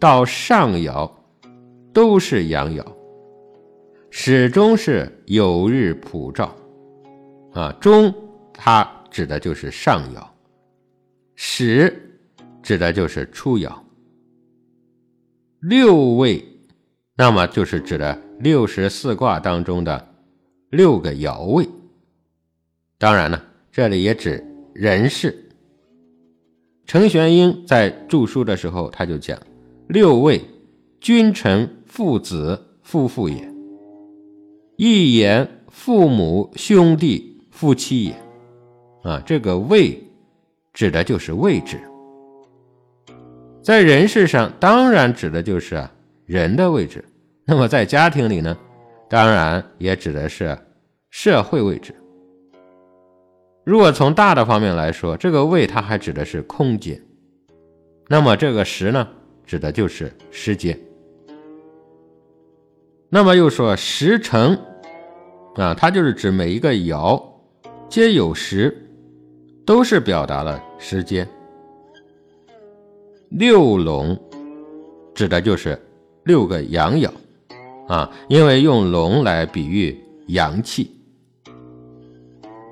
[0.01, 1.11] 到上爻
[1.93, 2.85] 都是阳爻，
[4.11, 6.55] 始终是有日普照。
[7.53, 8.13] 啊，中
[8.53, 10.27] 它指的就是上爻，
[11.37, 12.19] 始
[12.63, 13.73] 指的就是初爻。
[15.61, 16.45] 六位，
[17.17, 20.09] 那么就是指的六十四卦当中的
[20.69, 21.67] 六个爻位。
[22.99, 23.41] 当然呢，
[23.73, 24.45] 这里也指
[24.75, 25.35] 人事。
[26.87, 29.39] 程玄英在著书的时候，他就讲：
[29.89, 30.41] 六位，
[31.01, 33.49] 君臣、父子、夫妇也；
[34.77, 38.15] 一言，父母、兄弟、夫妻也。
[39.03, 40.03] 啊，这个位
[40.73, 41.81] 指的就是位置。
[43.63, 45.93] 在人事上，当然指的就是啊
[46.27, 47.01] 人的位置；
[47.45, 48.59] 那么在家庭里呢，
[49.09, 50.59] 当然也指的是
[51.09, 51.95] 社会位置。
[53.65, 57.01] 如果从大的方面来说，这个位它还指的是空间，
[58.09, 59.09] 那么这个时呢，
[59.45, 60.79] 指的就是时间。
[63.09, 64.59] 那么又说时辰
[65.55, 67.23] 啊，它就是指每一个爻
[67.89, 68.77] 皆有时，
[69.65, 71.27] 都是表达了时间。
[73.31, 74.17] 六龙
[75.15, 75.77] 指的就是
[76.27, 77.09] 六个阳爻
[77.89, 80.91] 啊，因为用龙来比喻阳气。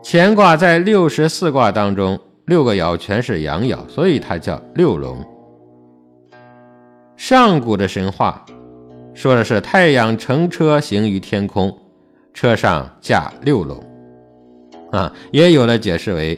[0.04, 5.24] 乾卦在六十四卦当中，六个爻全是阳爻，所以它叫六龙。
[7.16, 8.44] 上古的神话。
[9.14, 11.72] 说的是太阳乘车行于天空，
[12.32, 13.80] 车上驾六龙，
[14.90, 16.36] 啊，也有的解释为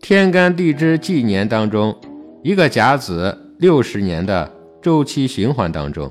[0.00, 1.96] 天干地支纪年当中
[2.42, 6.10] 一个甲子六十年的周期循环当中，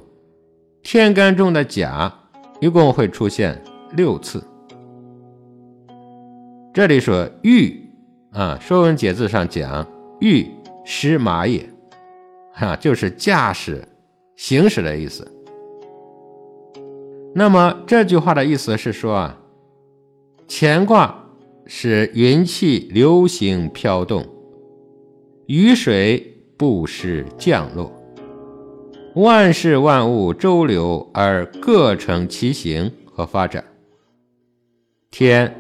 [0.92, 2.12] 天干中的甲
[2.60, 3.62] 一共会出现
[3.96, 4.44] 六次。
[6.74, 7.80] 这里说御
[8.32, 9.86] 啊，《说文解字》上讲
[10.20, 10.48] 御
[10.84, 11.70] 师马也，
[12.54, 13.88] 哈，就是驾驶、
[14.36, 15.32] 行驶的意思。
[17.36, 19.38] 那么这句话的意思是说啊，
[20.48, 21.24] 乾卦
[21.68, 24.26] 是云气流行飘动，
[25.46, 27.92] 雨水不时降落，
[29.16, 33.64] 万事万物周流而各成其形和发展。
[35.10, 35.60] 天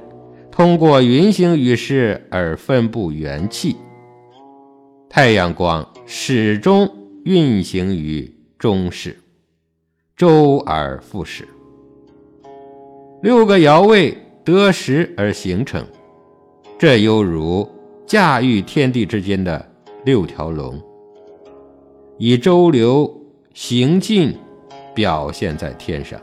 [0.51, 3.75] 通过云行雨势而分布元气，
[5.09, 6.89] 太阳光始终
[7.25, 9.17] 运行于中世，
[10.15, 11.47] 周而复始。
[13.21, 15.83] 六个爻位得时而形成，
[16.77, 17.67] 这犹如
[18.05, 19.65] 驾驭天地之间的
[20.05, 20.79] 六条龙，
[22.17, 23.18] 以周流
[23.61, 24.33] 行进
[24.95, 26.17] 表现在天上。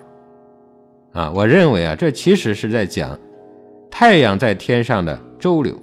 [1.13, 3.17] 啊，我认为啊，这其实是在讲
[3.91, 5.79] 太阳在天上的周流，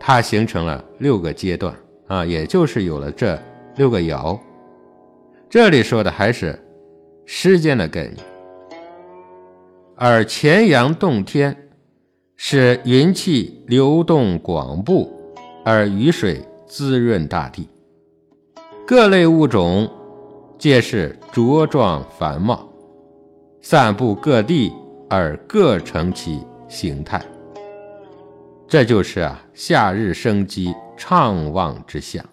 [0.00, 3.38] 它形成了六个阶段啊，也就是有了这
[3.76, 4.40] 六个爻。
[5.50, 6.58] 这里说的还是
[7.26, 8.16] 时间的概念。
[9.94, 11.54] 而乾阳动天，
[12.34, 15.12] 使云气流动广布，
[15.66, 17.68] 而雨水滋润大地，
[18.86, 19.86] 各类物种
[20.62, 22.68] 皆是茁壮繁茂，
[23.62, 24.72] 散布各地
[25.10, 26.38] 而各成其
[26.68, 27.20] 形态。
[28.68, 32.24] 这就是啊，夏日生机畅旺之象。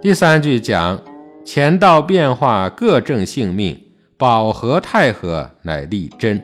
[0.00, 0.98] 第三句讲
[1.44, 3.78] 乾道变化，各正性命。
[4.16, 6.42] 保和太和乃立真，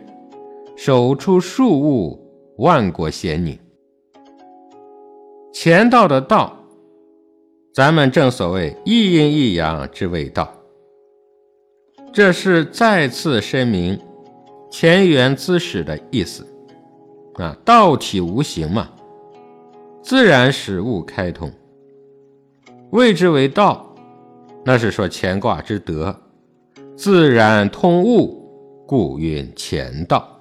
[0.76, 3.58] 守出数物，万国咸宁。
[5.54, 6.54] 乾道的道，
[7.74, 10.48] 咱们正所谓一阴一阳之谓道。
[12.12, 13.98] 这是再次声明
[14.70, 16.46] 乾元滋始的意思
[17.34, 18.92] 啊，道体无形嘛，
[20.00, 21.50] 自然使物开通，
[22.92, 23.92] 谓之为道，
[24.64, 26.16] 那是说乾卦之德。
[26.96, 30.40] 自然通物，故曰乾道。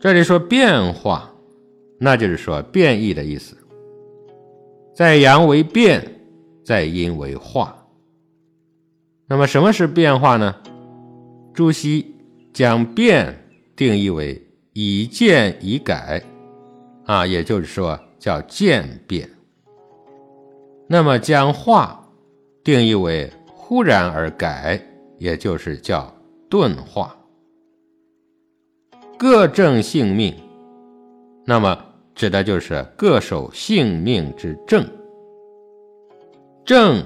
[0.00, 1.30] 这里说变化，
[1.98, 3.54] 那就是说变异的意思。
[4.94, 6.20] 在阳为变，
[6.64, 7.76] 在阴为化。
[9.26, 10.54] 那么什么是变化呢？
[11.52, 12.14] 朱熹
[12.52, 14.40] 将变定义为
[14.72, 16.22] 以渐以改，
[17.04, 19.28] 啊，也就是说叫渐变。
[20.86, 22.08] 那么将化
[22.62, 23.30] 定义为。
[23.66, 24.78] 忽然而改，
[25.16, 26.14] 也就是叫
[26.50, 27.16] 钝化。
[29.16, 30.34] 各正性命，
[31.46, 31.82] 那么
[32.14, 34.86] 指的就是各守性命之正。
[36.64, 37.04] 正，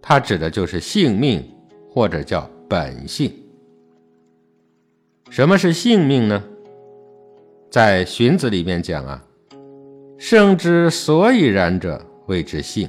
[0.00, 1.42] 它指的就是性命，
[1.90, 3.32] 或者叫本性。
[5.28, 6.42] 什么是性命呢？
[7.68, 9.22] 在荀子里面讲啊，
[10.16, 12.88] 生之所以然者，谓之性。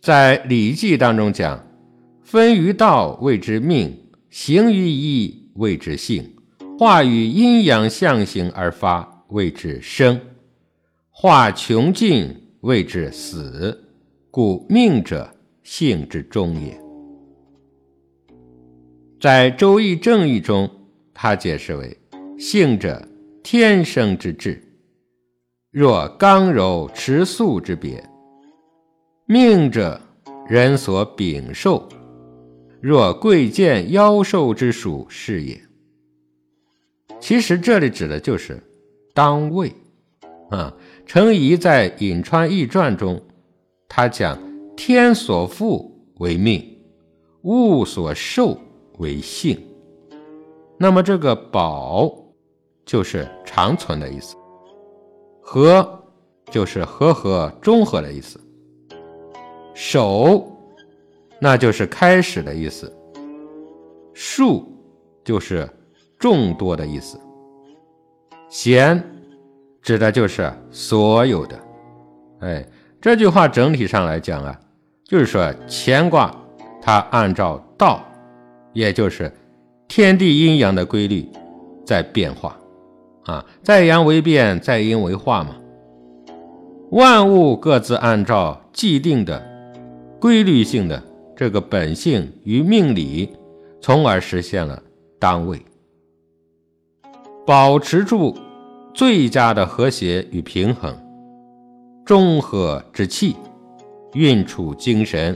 [0.00, 1.64] 在《礼记》当中讲
[2.22, 3.96] ：“分于道谓之命，
[4.28, 6.36] 行于一谓之性，
[6.78, 10.20] 化于阴阳象形而发谓之生，
[11.10, 13.82] 化穷尽谓之死。
[14.30, 16.78] 故命者，性之终也。”
[19.18, 20.70] 在《周易》正义中，
[21.14, 21.98] 他解释为
[22.38, 23.08] ：“性者，
[23.42, 24.62] 天生之志，
[25.70, 28.04] 若刚柔持素之别。”
[29.24, 30.00] 命者，
[30.46, 31.88] 人所禀受；
[32.80, 35.60] 若贵贱妖兽之属是也。
[37.18, 38.62] 其实这里指的就是
[39.16, 39.72] 当位。
[40.50, 40.72] 啊，
[41.06, 43.20] 程颐在《颍川异传》中，
[43.88, 44.38] 他讲
[44.76, 46.62] 天所赋为命，
[47.42, 48.56] 物所受
[48.98, 49.58] 为性。
[50.78, 52.14] 那么这个保
[52.84, 54.36] 就是长存的意思，
[55.40, 56.04] 和
[56.52, 58.38] 就是和合中和的意思，
[59.74, 60.46] 守
[61.40, 62.94] 那就是开始的意思，
[64.14, 64.64] 数
[65.24, 65.68] 就是
[66.18, 67.18] 众多的意思，
[68.48, 69.02] 贤
[69.82, 71.58] 指的就是所有的。
[72.40, 72.66] 哎，
[73.00, 74.58] 这句话整体上来讲啊，
[75.04, 76.34] 就是说乾卦
[76.80, 78.04] 它按照道，
[78.72, 79.32] 也就是。
[79.88, 81.24] 天地阴阳的规律
[81.84, 82.58] 在变化，
[83.26, 85.54] 啊，在阳为变，在阴为化嘛。
[86.90, 89.40] 万物各自按照既定的
[90.20, 91.00] 规律性的
[91.36, 93.30] 这个本性与命理，
[93.80, 94.82] 从而实现了
[95.20, 95.64] 当位，
[97.46, 98.36] 保持住
[98.92, 100.94] 最佳的和谐与平衡，
[102.04, 103.36] 中和之气，
[104.14, 105.34] 运处精神，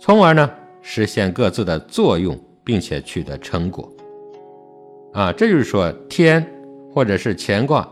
[0.00, 0.50] 从而呢
[0.80, 2.36] 实现各自的作用。
[2.68, 3.90] 并且取得成果，
[5.14, 6.46] 啊，这就是说天
[6.92, 7.88] 或者是乾卦，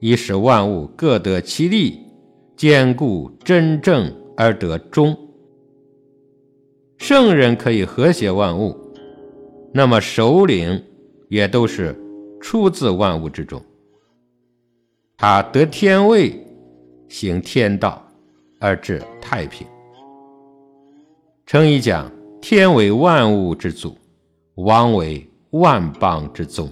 [0.00, 2.00] 以使万物各得其利，
[2.56, 5.16] 兼顾真正而得中。
[6.96, 8.76] 圣人可以和谐万物，
[9.72, 10.82] 那么首领
[11.28, 11.94] 也都是
[12.40, 13.62] 出自万物之中。
[15.16, 16.46] 他得天位，
[17.08, 18.02] 行天道，
[18.58, 19.66] 而治太平。
[21.46, 22.10] 成语讲：
[22.40, 23.96] 天为万物之祖。
[24.60, 26.68] 王为万邦之宗，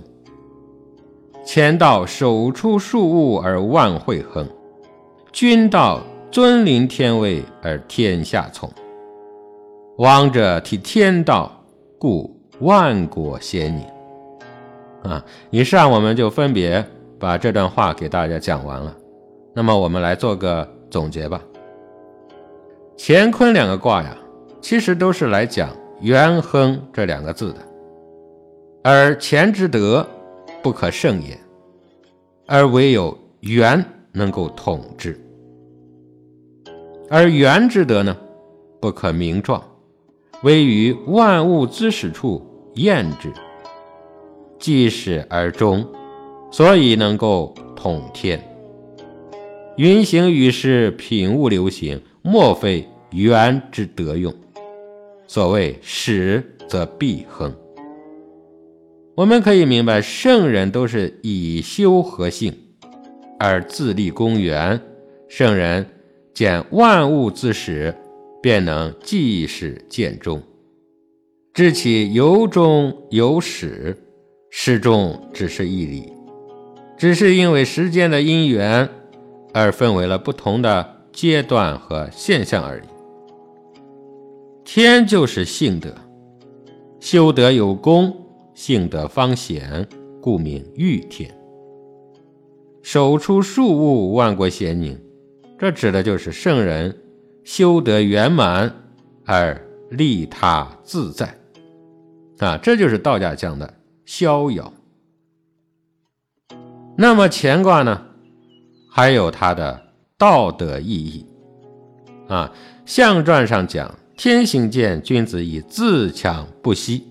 [1.47, 4.45] 乾道手出数物而万会亨，
[5.31, 6.03] 君道
[6.33, 8.69] 尊临天位而天下从。
[9.99, 11.65] 王者替天道，
[11.97, 13.96] 故万国先宁。
[15.09, 16.85] 啊，以上我们就分别
[17.19, 18.95] 把这段话给大家讲完了。
[19.55, 21.41] 那么我们来做个总结吧。
[22.99, 24.17] 乾坤两个卦呀，
[24.61, 27.59] 其实都是来讲元亨这两个字的。
[28.83, 30.07] 而乾之德
[30.63, 31.39] 不可胜也，
[32.47, 35.13] 而唯有元能够统之；
[37.11, 38.17] 而元之德呢，
[38.81, 39.63] 不可名状，
[40.43, 42.41] 唯于万物之始处
[42.77, 43.33] 验之，
[44.59, 45.87] 既始而终，
[46.51, 48.41] 所以能够统天。
[49.77, 54.35] 云行于世，品物流行，莫非元之德用。
[55.27, 57.55] 所谓始则必亨。
[59.15, 62.55] 我们可以明白，圣人都是以修和性，
[63.39, 64.81] 而自立公园。
[65.29, 65.85] 圣人
[66.33, 67.95] 见万物自始，
[68.43, 70.41] 便能济始见终，
[71.53, 73.97] 知其由终有始，
[74.59, 76.11] 始终只是一理，
[76.97, 78.89] 只是因为时间的因缘
[79.53, 82.83] 而分为了不同的阶段和现象而已。
[84.65, 85.95] 天就是性德，
[86.99, 88.17] 修德有功。
[88.55, 89.87] 性德方显，
[90.23, 91.31] 故名御天。
[92.83, 94.99] 手出数物，万国咸宁。
[95.59, 96.99] 这指的就是圣人
[97.45, 98.75] 修德圆满
[99.27, 101.39] 而利他自在
[102.39, 103.75] 啊，这就是道家讲的
[104.07, 104.73] 逍遥。
[106.97, 108.07] 那么乾卦呢，
[108.91, 111.27] 还有它的道德意义
[112.29, 112.51] 啊。
[112.87, 117.05] 象传上讲，天行健，君子以自强不息。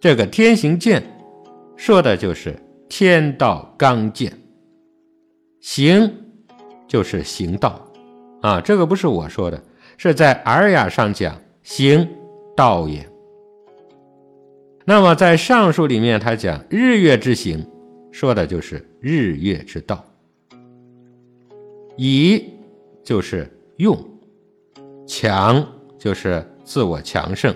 [0.00, 1.02] 这个天行健，
[1.76, 4.30] 说的就是天道刚健；
[5.60, 6.12] 行
[6.86, 7.80] 就是行道，
[8.42, 9.62] 啊，这个不是我说的，
[9.96, 12.06] 是在《尔雅》上讲行
[12.56, 13.08] 道也。
[14.88, 17.62] 那么在上述里面，他讲日月之行，
[18.10, 19.98] 说的就是日月之道；
[21.98, 22.42] 以
[23.04, 24.02] 就是用，
[25.06, 25.62] 强
[25.98, 27.54] 就是自我强盛。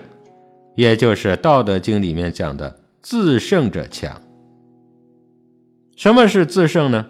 [0.75, 4.21] 也就是《道德经》里面讲的“自胜者强”。
[5.97, 7.07] 什么是自胜呢？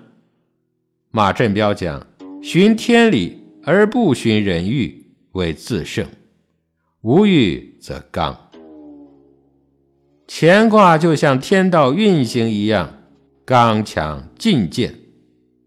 [1.11, 2.07] 马振彪讲
[2.41, 6.05] ：“循天理而不循人欲，为自胜；
[7.01, 8.39] 无欲则刚。”
[10.27, 13.01] 乾卦就像天道运行一样，
[13.45, 14.95] 刚强进谏。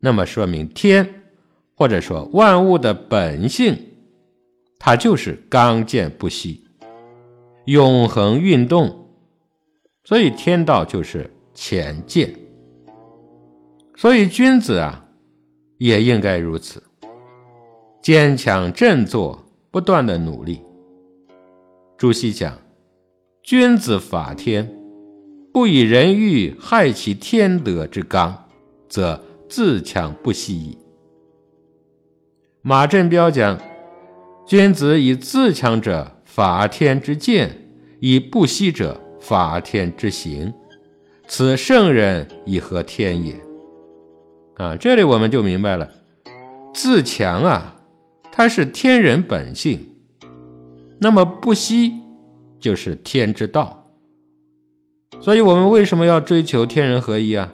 [0.00, 1.22] 那么说明天，
[1.74, 3.76] 或者说万物的本性，
[4.78, 6.64] 它就是刚健不息。
[7.66, 9.08] 永恒运动，
[10.04, 12.32] 所以天道就是浅见。
[13.96, 15.04] 所以君子啊，
[15.78, 16.82] 也应该如此，
[18.00, 20.60] 坚强振作，不断的努力。
[21.96, 22.56] 朱熹讲
[23.46, 24.76] ：“君子法天，
[25.52, 28.36] 不以人欲害其天德之刚，
[28.88, 30.76] 则自强不息矣。
[32.60, 33.56] 马振彪讲
[34.48, 37.48] ：“君子以自强者，法天之见；
[38.00, 40.52] 以不息者，法天之行。
[41.28, 43.40] 此圣人以合天也。”
[44.58, 45.88] 啊，这里我们就明白了，
[46.74, 47.76] 自强啊，
[48.32, 49.78] 它是天人本性；
[50.98, 51.92] 那么不息，
[52.58, 53.82] 就是天之道。
[55.20, 57.52] 所以，我们为什么要追求天人合一啊？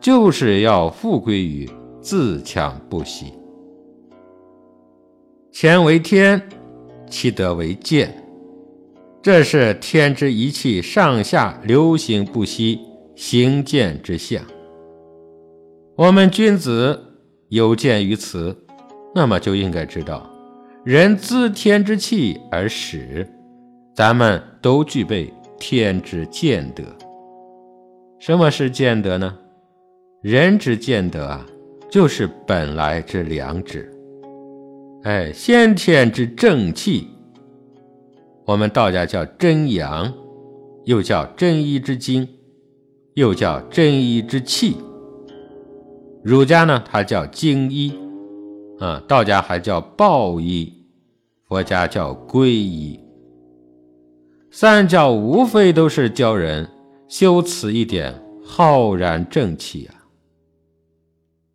[0.00, 1.68] 就是要复归于
[2.00, 3.32] 自强不息。
[5.52, 6.40] 乾为天，
[7.10, 8.14] 其德为鉴，
[9.20, 12.78] 这是天之一气上下流行不息、
[13.16, 14.42] 行健之象。
[15.96, 16.98] 我们君子
[17.48, 18.56] 有鉴于此，
[19.14, 20.30] 那么就应该知道，
[20.84, 23.28] 人自天之气而始，
[23.98, 25.34] 咱们都具备。
[25.58, 26.84] 天之见德，
[28.20, 29.36] 什么是见德呢？
[30.22, 31.44] 人之见德啊，
[31.90, 33.92] 就是本来之良知，
[35.02, 37.08] 哎，先天之正气。
[38.46, 40.14] 我们道家叫真阳，
[40.84, 42.28] 又叫真一之精，
[43.14, 44.76] 又叫真一之气。
[46.22, 47.92] 儒家呢，它叫精一，
[48.78, 50.72] 啊，道家还叫抱一，
[51.48, 52.96] 佛家叫归一。
[54.50, 56.68] 三教无非都是教人
[57.06, 59.94] 修此一点浩然正气啊。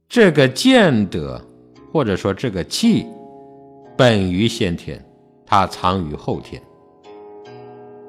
[0.07, 1.41] 这个见德，
[1.91, 3.05] 或者说这个气，
[3.97, 5.03] 本于先天，
[5.45, 6.61] 它藏于后天。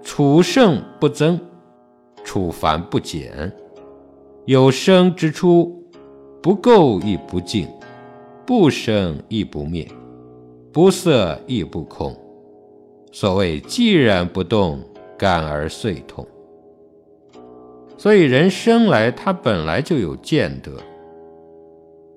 [0.03, 1.41] 处盛不增，
[2.23, 3.51] 处繁不减，
[4.45, 5.83] 有生之初，
[6.43, 7.67] 不垢亦不净，
[8.45, 9.91] 不生亦不灭，
[10.71, 12.15] 不色亦不空。
[13.15, 14.81] 所谓既然不动，
[15.17, 16.27] 感而遂通。
[17.97, 20.73] 所以人生来他本来就有见德，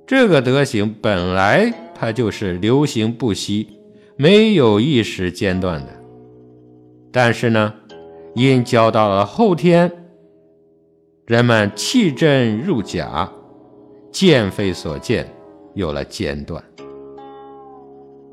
[0.08, 3.80] 这个德行本来它就是流行不息，
[4.16, 5.90] 没有一时间断的。
[7.12, 7.72] 但是呢，
[8.34, 9.92] 因交到了后天，
[11.28, 13.32] 人们气真入假，
[14.12, 15.32] 见非所见，
[15.76, 16.64] 有了间断，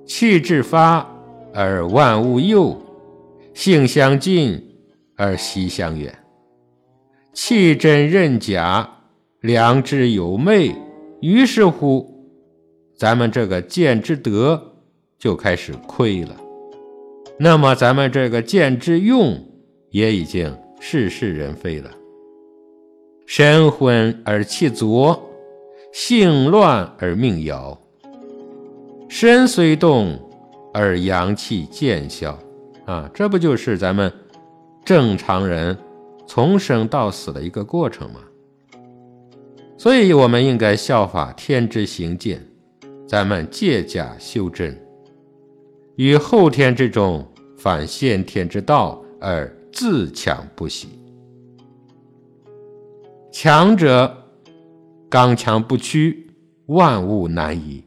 [0.06, 1.13] 气至发。
[1.56, 2.76] 而万物幼，
[3.54, 4.60] 性相近
[5.14, 6.12] 而习相远。
[7.32, 8.90] 气真任假，
[9.40, 10.74] 良知有昧。
[11.20, 12.28] 于是乎，
[12.96, 14.74] 咱们这个见之德
[15.16, 16.36] 就开始亏了。
[17.38, 19.40] 那么，咱们这个见之用
[19.90, 21.88] 也已经是是人非了。
[23.26, 25.30] 神昏而气浊，
[25.92, 27.80] 性乱而命摇。
[29.08, 30.18] 身虽动。
[30.74, 32.36] 而阳气渐消，
[32.84, 34.12] 啊，这不就是咱们
[34.84, 35.78] 正常人
[36.26, 38.20] 从生到死的一个过程吗？
[39.78, 42.44] 所以，我们应该效法天之行健，
[43.06, 44.76] 咱们借假修真，
[45.94, 47.24] 于后天之中
[47.56, 50.88] 反先天之道而自强不息。
[53.30, 54.12] 强者
[55.08, 56.30] 刚强不屈，
[56.66, 57.84] 万物难移。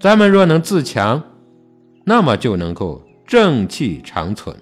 [0.00, 1.22] 咱们若能自强。
[2.04, 4.54] 那么就能够正气长存，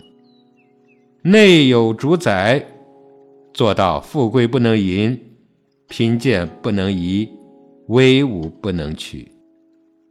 [1.22, 2.64] 内有主宰，
[3.52, 5.20] 做到富贵不能淫，
[5.88, 7.28] 贫贱不能移，
[7.88, 9.30] 威武不能屈，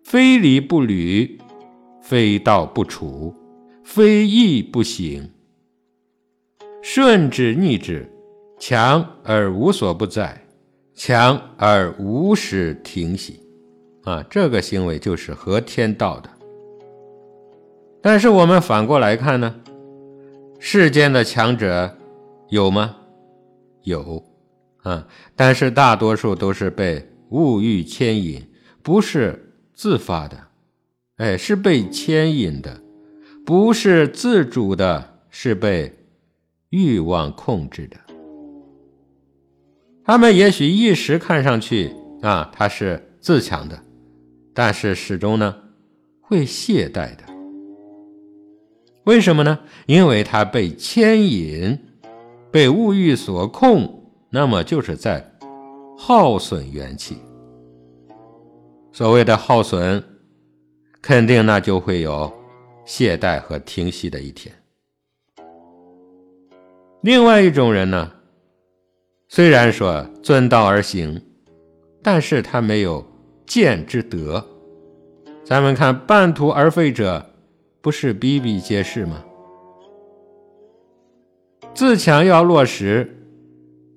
[0.03, 1.39] 非礼不履，
[2.01, 3.33] 非道不处，
[3.83, 5.29] 非义不行。
[6.81, 8.11] 顺之逆之，
[8.59, 10.45] 强而无所不在，
[10.93, 13.39] 强而无时停息。
[14.03, 16.29] 啊，这个行为就是合天道的。
[18.01, 19.55] 但是我们反过来看呢，
[20.59, 21.97] 世间的强者
[22.49, 22.95] 有吗？
[23.83, 24.23] 有，
[24.83, 28.47] 啊，但是大多数都是被物欲牵引，
[28.81, 30.37] 不是自发的，
[31.17, 32.81] 哎，是被牵引的，
[33.45, 35.95] 不是自主的，是被
[36.69, 37.97] 欲望控制的。
[40.03, 43.79] 他们也许一时看上去啊，他是自强的，
[44.53, 45.55] 但是始终呢
[46.19, 47.30] 会懈怠的。
[49.05, 49.57] 为什么呢？
[49.87, 51.77] 因为他被牵引，
[52.51, 55.27] 被物欲所控，那么就是在
[55.97, 57.17] 耗损元气。
[58.91, 60.03] 所谓的耗损，
[61.01, 62.31] 肯定那就会有
[62.85, 64.53] 懈怠和停息的一天。
[67.01, 68.11] 另外一种人呢，
[69.27, 71.19] 虽然说遵道而行，
[72.03, 73.03] 但是他没有
[73.47, 74.45] 见之德。
[75.43, 77.30] 咱们看半途而废者。
[77.81, 79.23] 不是比比皆是吗？
[81.73, 83.17] 自强要落实，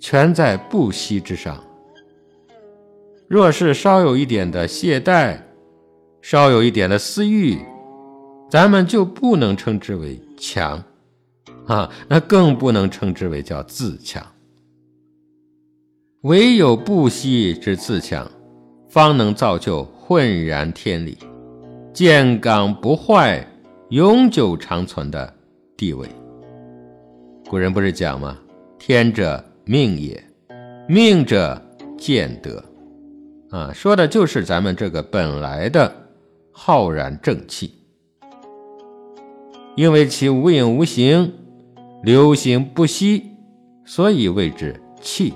[0.00, 1.62] 全在不息之上。
[3.28, 5.38] 若是稍有一点的懈怠，
[6.22, 7.58] 稍有一点的私欲，
[8.48, 10.82] 咱们就不能称之为强
[11.66, 14.24] 啊，那更不能称之为叫自强。
[16.22, 18.30] 唯有不息之自强，
[18.88, 21.18] 方能造就浑然天理、
[21.92, 23.46] 坚刚不坏、
[23.94, 25.32] 永久长存的
[25.76, 26.08] 地位。
[27.48, 28.36] 古人不是讲吗？
[28.76, 30.20] 天者命也，
[30.88, 31.62] 命者
[31.96, 32.60] 见德。
[33.50, 35.94] 啊，说的就是咱们这个本来的
[36.50, 37.72] 浩然正气，
[39.76, 41.32] 因为其无影无形，
[42.02, 43.22] 流行不息，
[43.84, 45.32] 所以谓之气；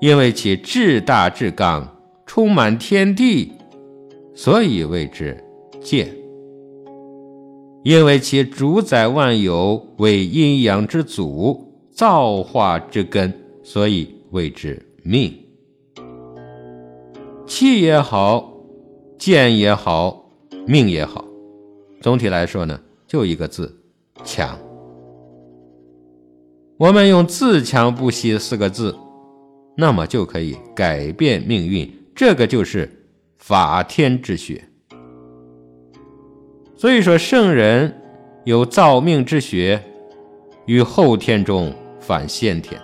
[0.00, 1.86] 因为其至大至刚，
[2.24, 3.52] 充满天地，
[4.34, 5.36] 所以谓之
[5.82, 6.06] 健；
[7.84, 13.30] 因为其主宰万有，为阴阳之祖，造化之根，
[13.62, 15.30] 所以谓之命。
[17.46, 18.50] 气也好，
[19.18, 20.30] 剑也好，
[20.66, 21.22] 命也好，
[22.00, 23.78] 总体来说呢，就一个字，
[24.24, 24.58] 强。
[26.78, 28.96] 我们用“自强不息”四个字，
[29.76, 31.88] 那么就可以改变命运。
[32.14, 32.90] 这个就是
[33.36, 34.64] 法天之学。
[36.84, 37.98] 所以说，圣人
[38.44, 39.82] 有造命之学，
[40.66, 42.78] 于后天中反先天，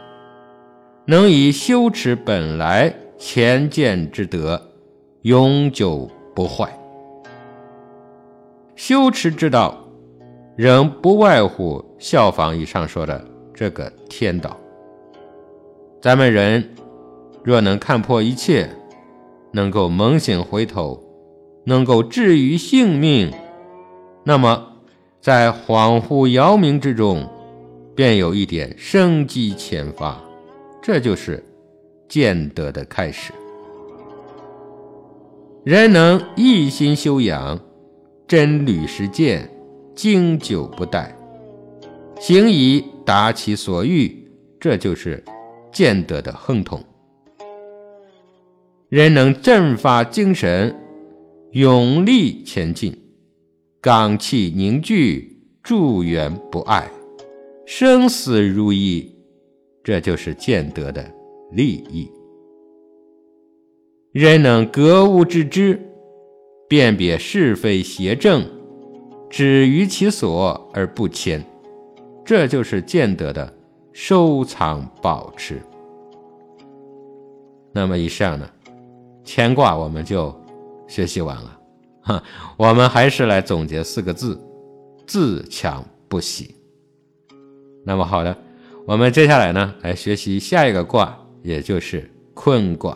[1.04, 2.94] 能以修持本来。
[3.18, 4.58] 前见之德，
[5.20, 6.66] 永久不坏。
[8.74, 9.78] 修持之道，
[10.56, 13.22] 仍不外乎效仿以上说的
[13.52, 14.58] 这个天道。
[16.00, 16.66] 咱们人
[17.44, 18.66] 若能看破一切，
[19.52, 21.04] 能够猛醒回头，
[21.64, 23.30] 能够治愈性命，
[24.24, 24.66] 那么
[25.20, 27.28] 在恍惚遥冥之中，
[27.94, 30.20] 便有一点生机潜发。
[30.82, 31.44] 这就是。
[32.08, 33.32] 见德的开始，
[35.62, 37.56] 人能一心修养，
[38.26, 39.48] 真履实践，
[39.94, 41.12] 经久不怠，
[42.18, 45.22] 行以达其所欲，这就是
[45.70, 46.82] 见德的亨通。
[48.88, 50.74] 人能振发精神，
[51.52, 52.92] 勇力前进，
[53.82, 56.86] 刚气凝聚，助缘不碍，
[57.64, 59.10] 生死如一，
[59.82, 61.02] 这就是见德的。
[61.52, 62.08] 利益，
[64.12, 65.80] 人能格物致知，
[66.68, 68.44] 辨别是非邪正，
[69.30, 71.42] 止于其所而不迁，
[72.22, 73.52] 这就是见得的
[73.92, 75.60] 收藏保持。
[77.72, 78.48] 那么以上呢，
[79.24, 80.32] 乾卦我们就
[80.86, 81.59] 学习完了，
[82.56, 84.40] 我们还是来总结四个字：
[85.06, 86.54] 自强不息。
[87.84, 88.36] 那么好的，
[88.86, 91.16] 我们接下来呢，来学习下一个卦。
[91.42, 92.94] 也就是坤卦，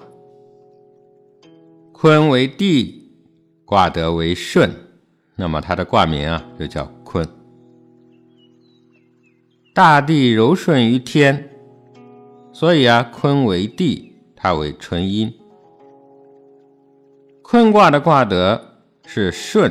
[1.93, 3.11] 坤为地，
[3.65, 4.71] 卦得为顺，
[5.35, 7.27] 那么它的卦名啊就叫坤。
[9.75, 11.49] 大地柔顺于天，
[12.53, 15.33] 所以啊，坤为地，它为纯阴。
[17.43, 18.74] 坤卦的卦德
[19.07, 19.71] 是顺，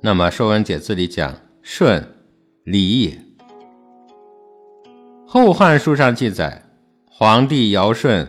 [0.00, 2.06] 那么《说文解字》里讲顺，
[2.64, 3.10] 礼也。
[5.26, 6.62] 《后汉书》上记载。
[7.10, 8.26] 皇帝尧舜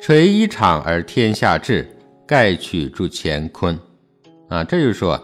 [0.00, 1.88] 垂衣裳而天下治，
[2.24, 3.76] 盖取诸乾坤。
[4.48, 5.20] 啊，这就是说，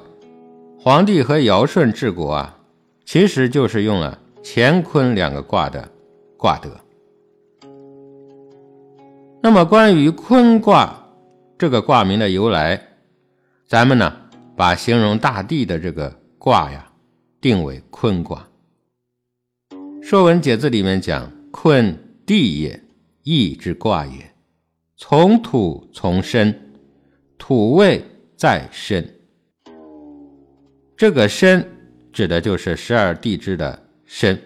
[0.78, 2.58] 皇帝和尧舜治国啊，
[3.04, 5.88] 其实就是用了乾坤两个卦的
[6.36, 6.70] 卦德。
[9.40, 11.06] 那么，关于坤卦
[11.56, 12.93] 这个卦名的由来，
[13.74, 14.16] 咱们呢，
[14.56, 16.08] 把形容大地的这个
[16.38, 16.92] 卦呀，
[17.40, 18.48] 定为坤卦。
[20.00, 22.80] 《说文解字》里面讲：“坤，地也。”
[23.24, 24.32] 义之卦也，
[24.96, 26.72] 从土从身，
[27.36, 28.00] 土位
[28.36, 29.12] 在身。
[30.96, 31.68] 这个身
[32.12, 34.40] 指的就是十二地支的身。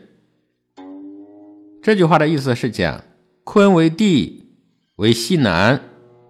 [1.83, 3.05] 这句话的意思是讲，
[3.45, 4.55] 坤为地，
[4.97, 5.79] 为西南，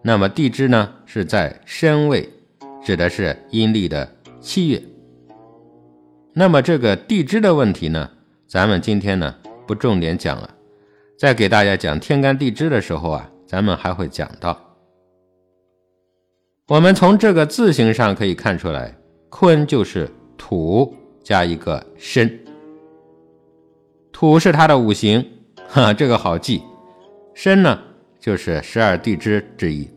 [0.03, 2.28] 那么地支呢是在申位，
[2.82, 4.08] 指的是阴历的
[4.40, 4.82] 七月。
[6.32, 8.10] 那么这个地支的问题呢，
[8.46, 9.34] 咱们今天呢
[9.66, 10.54] 不重点讲了。
[11.16, 14.56] 在给大家讲天干地支的时候啊，咱们还会讲到。
[16.68, 18.94] 我们从这个字形上可以看出来，
[19.30, 22.38] 坤就是土加一个申，
[24.12, 25.24] 土是它的五行，
[25.66, 26.62] 哈，这个好记。
[27.34, 27.78] 申呢，
[28.20, 29.88] 就是十二地支之一。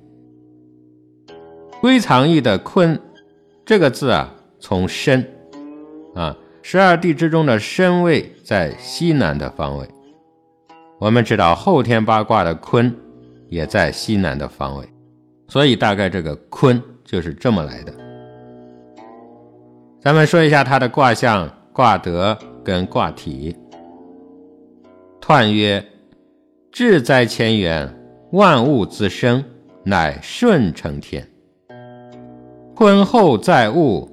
[1.82, 3.01] 归藏意的坤
[3.65, 5.27] 这个字啊，从申
[6.13, 9.88] 啊，十二地支中的申位在西南的方位。
[10.99, 12.95] 我们知道后天八卦的坤，
[13.49, 14.88] 也在西南的方位，
[15.47, 17.91] 所以大概这个坤就是这么来的。
[19.99, 23.57] 咱们说一下它的卦象、卦德跟卦体。
[25.19, 25.84] 彖曰：
[26.71, 27.91] 志在千源，
[28.34, 29.43] 万物滋生，
[29.84, 31.27] 乃顺承天。
[32.82, 34.09] 婚后载物，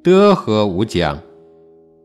[0.00, 1.18] 德和无疆，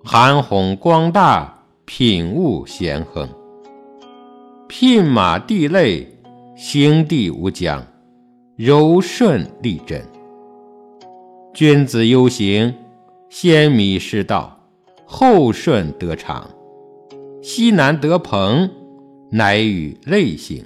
[0.03, 3.29] 韩宏光大，品物咸亨。
[4.67, 6.07] 牝马地类，
[6.55, 7.85] 行地无疆，
[8.55, 10.03] 柔顺利贞。
[11.53, 12.73] 君子忧行，
[13.29, 14.59] 先迷失道，
[15.05, 16.49] 后顺得长。
[17.43, 18.67] 西南得朋，
[19.29, 20.63] 乃与类行；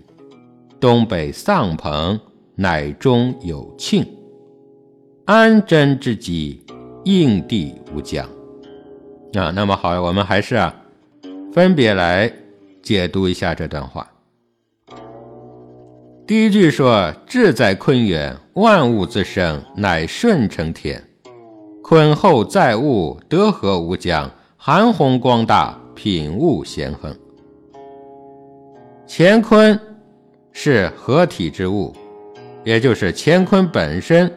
[0.79, 2.17] 东北丧朋，
[2.55, 4.07] 乃中有庆。
[5.26, 6.61] 安贞之极，
[7.05, 8.28] 应地无疆。
[9.34, 10.76] 啊，那么好，我们还是啊，
[11.53, 12.32] 分别来
[12.82, 14.05] 解读一下这段话。
[16.28, 21.01] 第一句说：“志在坤元，万物之生，乃顺承天。
[21.82, 27.15] 坤厚载物，德和无疆，含宏光大。”品物咸亨，
[29.07, 29.80] 乾坤
[30.51, 31.93] 是合体之物，
[32.63, 34.30] 也就是乾坤本身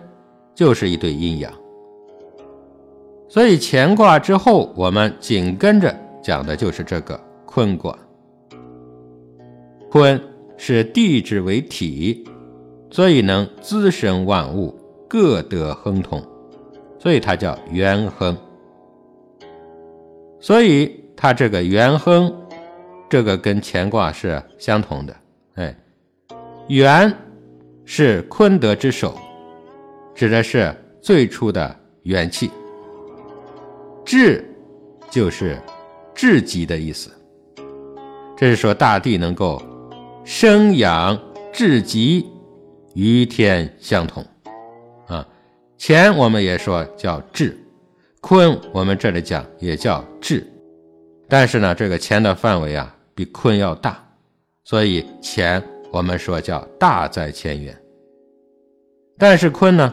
[0.56, 1.52] 就是一对阴阳。
[3.28, 7.96] 所以乾卦之后，我们紧跟着讲的就是这个坤卦。
[9.88, 10.20] 坤
[10.56, 12.24] 是地之为体，
[12.90, 14.76] 所以能滋生万物，
[15.06, 16.20] 各得亨通，
[16.98, 18.36] 所以它叫元亨。
[20.40, 21.02] 所以。
[21.18, 22.30] 它这个元亨，
[23.08, 25.16] 这个跟乾卦是相同的。
[25.54, 25.74] 哎，
[26.68, 27.10] 元
[27.86, 29.18] 是坤德之首，
[30.16, 32.50] 指的是最初的元气。
[34.04, 34.44] 至
[35.10, 35.60] 就是
[36.14, 37.10] 至极的意思，
[38.36, 39.60] 这是说大地能够
[40.24, 41.18] 生养
[41.52, 42.26] 至极，
[42.94, 44.24] 与天相同。
[45.06, 45.26] 啊，
[45.78, 47.58] 乾我们也说叫至，
[48.20, 50.46] 坤我们这里讲也叫至。
[51.28, 54.02] 但是呢，这个乾的范围啊比坤要大，
[54.64, 55.62] 所以乾
[55.92, 57.76] 我们说叫大在乾元。
[59.18, 59.92] 但是坤呢，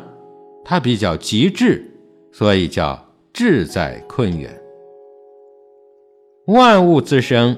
[0.63, 1.85] 它比较极致，
[2.31, 2.99] 所以叫
[3.31, 4.51] 志在坤元。
[6.47, 7.55] 万物滋生，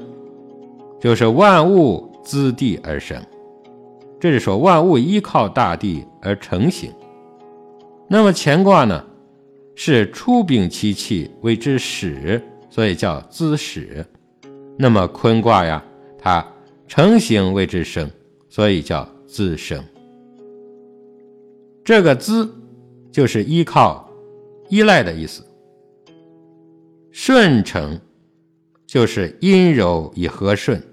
[0.99, 3.21] 就是万物滋地而生，
[4.19, 6.91] 这是说万物依靠大地而成形。
[8.07, 9.03] 那么乾卦呢，
[9.75, 12.41] 是出禀其气，谓之始。
[12.67, 14.05] 所以叫滋始，
[14.77, 15.81] 那么坤卦呀，
[16.17, 16.45] 它
[16.89, 18.11] 成形谓之生，
[18.49, 19.81] 所以叫滋生。
[21.85, 22.53] 这个滋
[23.15, 24.05] 就是依靠、
[24.67, 25.41] 依赖的意思。
[27.13, 27.97] 顺承
[28.85, 30.83] 就是阴柔以和顺，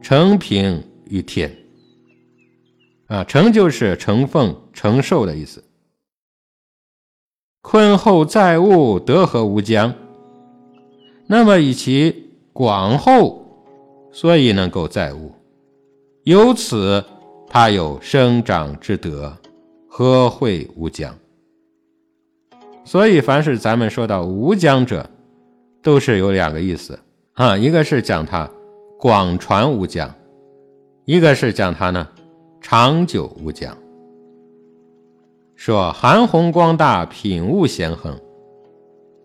[0.00, 1.52] 承平于天。
[3.08, 5.64] 啊，承就是承奉、承受的意思。
[7.62, 9.92] 坤厚载物，德和无疆。
[11.26, 13.44] 那么以其广厚，
[14.12, 15.32] 所以能够载物，
[16.22, 17.04] 由此
[17.48, 19.36] 它有生长之德，
[19.88, 21.12] 和惠无疆。
[22.86, 25.10] 所以凡是咱们说到无疆者，
[25.82, 26.98] 都是有两个意思
[27.34, 28.48] 啊，一个是讲它
[28.98, 30.14] 广传无疆，
[31.04, 32.08] 一个是讲它呢
[32.60, 33.76] 长久无疆。
[35.56, 38.16] 说韩宏光大，品物咸亨，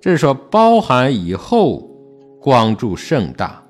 [0.01, 1.87] 这是说包含以后。
[2.43, 3.63] 光柱盛大，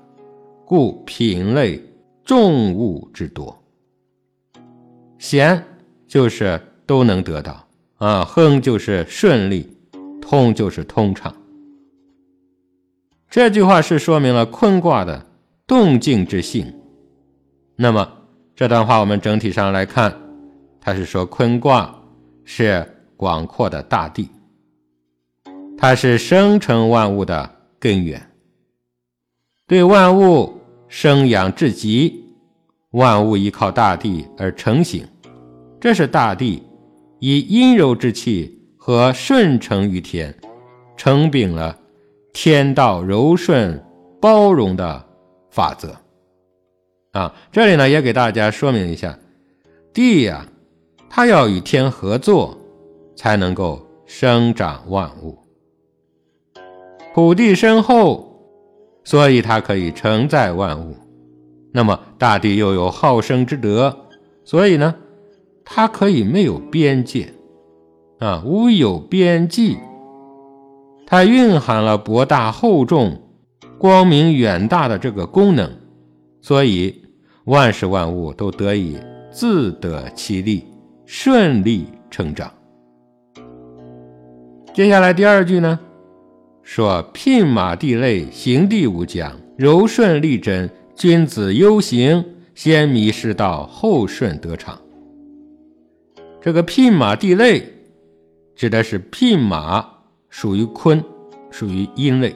[0.64, 1.78] 故品类
[2.24, 3.54] 重物之多。
[5.18, 5.62] 贤
[6.08, 7.66] 就是都能得到
[7.98, 9.76] 啊，亨就是顺利，
[10.22, 11.36] 通就是通畅。
[13.28, 15.26] 这句话是说明了坤卦的
[15.66, 16.72] 动静之性。
[17.76, 18.10] 那么
[18.54, 20.16] 这段话我们整体上来看，
[20.80, 21.94] 它是说坤卦
[22.44, 24.28] 是广阔的大地，
[25.76, 28.30] 它是生成万物的根源。
[29.66, 32.24] 对万物生养至极，
[32.90, 35.06] 万物依靠大地而成形，
[35.80, 36.62] 这是大地
[37.18, 40.34] 以阴柔之气和顺承于天，
[40.96, 41.78] 承禀了
[42.32, 43.80] 天道柔顺
[44.20, 45.06] 包容的
[45.52, 45.94] 法则。
[47.12, 49.16] 啊，这里呢也给大家说明一下，
[49.92, 50.44] 地呀，
[51.08, 52.58] 它要与天合作，
[53.14, 55.38] 才能够生长万物。
[57.14, 58.28] 土地深厚。
[59.04, 60.96] 所以它可以承载万物，
[61.72, 63.96] 那么大地又有好生之德，
[64.44, 64.94] 所以呢，
[65.64, 67.32] 它可以没有边界，
[68.22, 69.78] 啊，无有边际，
[71.08, 73.20] 它蕴含了博大厚重、
[73.78, 75.68] 光明远大的这个功能，
[76.40, 77.02] 所以
[77.46, 78.96] 万事万物都得以
[79.32, 80.64] 自得其利，
[81.04, 82.48] 顺利成长。
[84.72, 85.80] 接下来第二句呢，
[86.62, 94.78] 说牝马地类，行地无疆，柔顺利贞，君子忧行，先迷失道，后顺得场。
[96.40, 97.64] 这个牝马地类，
[98.54, 99.86] 指的是牝马
[100.28, 101.02] 属于坤，
[101.50, 102.34] 属于阴类。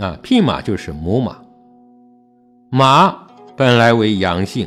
[0.00, 1.36] 啊，牝马就是母马，
[2.70, 4.66] 马本来为阳性，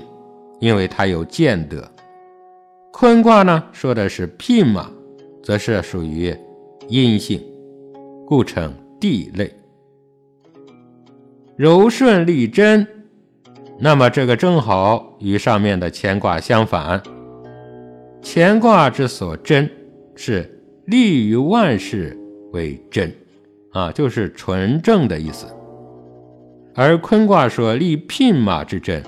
[0.60, 1.84] 因为它有见德。
[2.92, 4.90] 坤卦呢，说的是牝马，
[5.44, 6.36] 则是属于
[6.88, 7.42] 阴性，
[8.28, 9.52] 故称地类。
[11.58, 12.88] 柔顺利贞，
[13.80, 17.02] 那么这个正好与上面的乾卦相反。
[18.22, 19.70] 乾卦之所贞，
[20.16, 20.50] 是
[20.86, 22.18] 利于万事
[22.52, 23.14] 为真。
[23.72, 25.46] 啊，就是纯正的意思。
[26.74, 29.04] 而坤卦说立牝马之贞，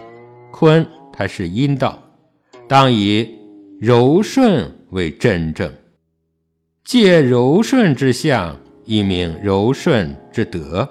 [0.51, 1.97] 坤它是阴道，
[2.67, 3.33] 当以
[3.79, 5.71] 柔顺为真正，
[6.83, 10.87] 借柔顺之象，以明柔顺之德。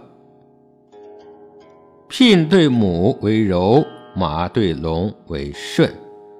[2.08, 5.92] 牝对母为柔，马对龙为顺，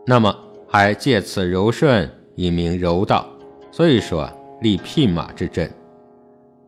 [0.07, 0.35] 那么
[0.67, 3.27] 还借此柔顺以明柔道，
[3.77, 4.27] 所以说
[4.63, 5.71] 立牝马之阵。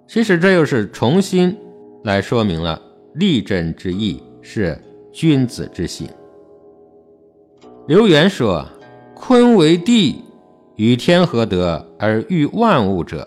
[0.06, 1.56] 其实这又是重新
[2.04, 2.78] 来说明了
[3.14, 4.78] 立阵之意是
[5.10, 6.06] 君子之行。
[7.86, 8.68] 刘元说
[9.16, 10.22] ：“坤为地，
[10.76, 13.26] 与天合德而育万物者，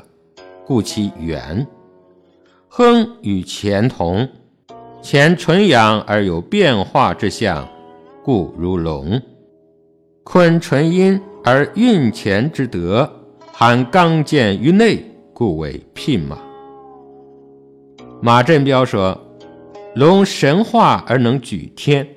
[0.63, 1.65] 故其元。
[2.67, 4.29] 亨与乾同，
[5.01, 7.67] 乾纯阳而有变化之象，
[8.23, 9.19] 故如龙。
[10.23, 13.11] 坤纯阴而运乾之德，
[13.51, 16.37] 含刚健于内，故为牝马。”
[18.21, 19.19] 马振彪说
[19.95, 22.07] ：“龙神化而能举天，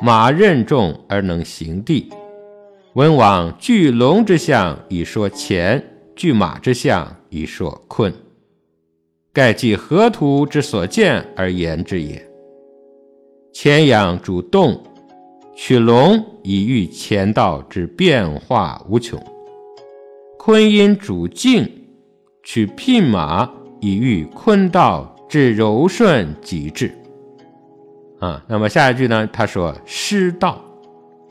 [0.00, 2.08] 马任重而能行地。
[2.94, 5.82] 文王据龙之象以说乾，
[6.14, 8.12] 据马之象以说坤。
[9.32, 12.24] 盖即河图之所见而言之也。
[13.52, 14.80] 乾阳主动，
[15.56, 19.18] 取龙以喻乾道之变化无穷；
[20.46, 21.66] 坤阴主静，
[22.42, 26.92] 取牝马以喻坤道。”至柔顺极致，
[28.20, 29.26] 啊，那么下一句呢？
[29.32, 30.62] 他说失道，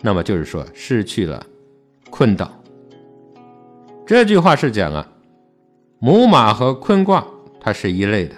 [0.02, 1.46] 那么就是说失去了
[2.10, 2.52] 坤道。
[4.04, 5.08] 这句话是讲啊，
[6.00, 7.24] 母马和坤卦
[7.62, 8.36] 它是一类的，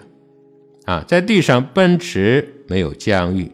[0.84, 3.49] 啊，在地上奔驰没有疆域，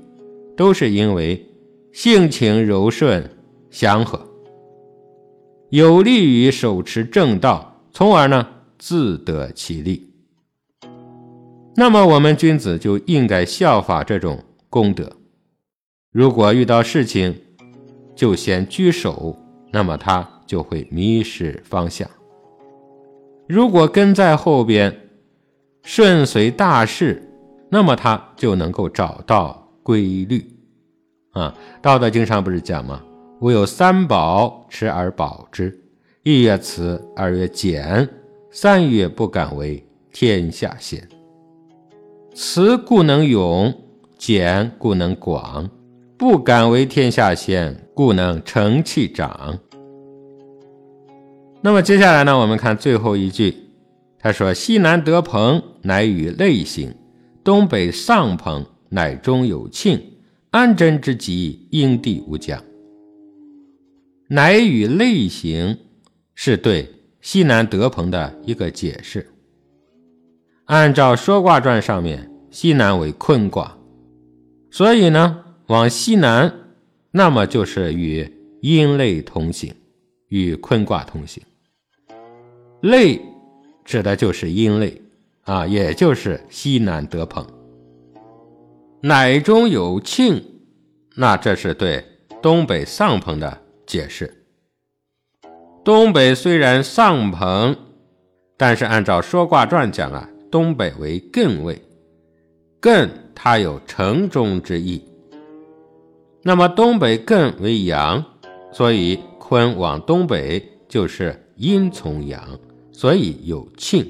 [0.58, 1.46] 都是因为
[1.94, 3.30] 性情柔顺
[3.70, 4.20] 祥和，
[5.72, 8.46] 有利于手持正道，从而呢
[8.78, 10.12] 自得其利。
[11.78, 15.10] 那么我们君子就应该效法这种功德。
[16.12, 17.34] 如果遇到事情
[18.14, 19.38] 就先居首，
[19.72, 22.06] 那么他就会迷失方向；
[23.48, 24.94] 如果跟在后边
[25.84, 27.32] 顺随大势，
[27.70, 30.46] 那么他就能够找到规律。
[31.32, 33.02] 啊，《道德经》上不是讲吗？
[33.42, 35.76] 吾有三宝，持而保之：
[36.22, 38.08] 一曰慈，二曰俭，
[38.52, 39.84] 三曰不敢为
[40.14, 41.10] 天下先。
[42.36, 43.74] 慈故能勇，
[44.16, 45.68] 俭故能广，
[46.20, 49.58] 不敢为天下先，故能成器长。
[51.62, 52.38] 那么接下来呢？
[52.38, 53.58] 我们看最后一句，
[54.20, 56.92] 他说：“西南得朋，乃与类行；
[57.44, 60.00] 东北丧朋，乃中有庆。
[60.52, 62.64] 安贞之极，应地无疆。”
[64.34, 65.78] 乃与类行
[66.34, 69.28] 是对西南得朋的一个解释。
[70.68, 73.78] 按照《说卦传》上面，西南为坤卦，
[74.70, 76.54] 所以呢，往西南，
[77.12, 78.26] 那么就是与
[78.62, 79.76] 阴类同行，
[80.30, 81.44] 与坤卦同行。
[82.80, 83.22] 类
[83.84, 85.02] 指的就是阴类
[85.42, 87.46] 啊，也就是西南得朋。
[89.02, 90.42] 乃中有庆，
[91.18, 92.02] 那这是对
[92.42, 94.46] 东北丧朋的解释。
[95.84, 97.76] 东北虽然丧朋，
[98.58, 100.28] 但是按照《说卦传》讲啊。
[100.52, 101.82] 东北为艮位，
[102.82, 105.02] 艮它有城中之意。
[106.44, 108.22] 那么东北艮为阳，
[108.70, 112.60] 所以坤往东北就是阴从阳，
[112.92, 114.06] 所以有庆。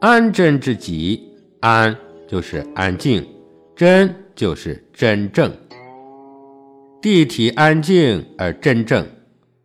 [0.00, 1.96] 安贞之极，安
[2.28, 3.26] 就是安静，
[3.74, 5.50] 贞就是真正。
[7.00, 9.06] 地体安静而真正，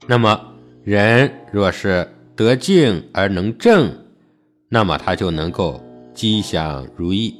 [0.08, 0.40] 那么
[0.84, 3.92] 人若是得静而能正。
[4.70, 5.82] 那么他就能够
[6.14, 7.36] 吉祥如意。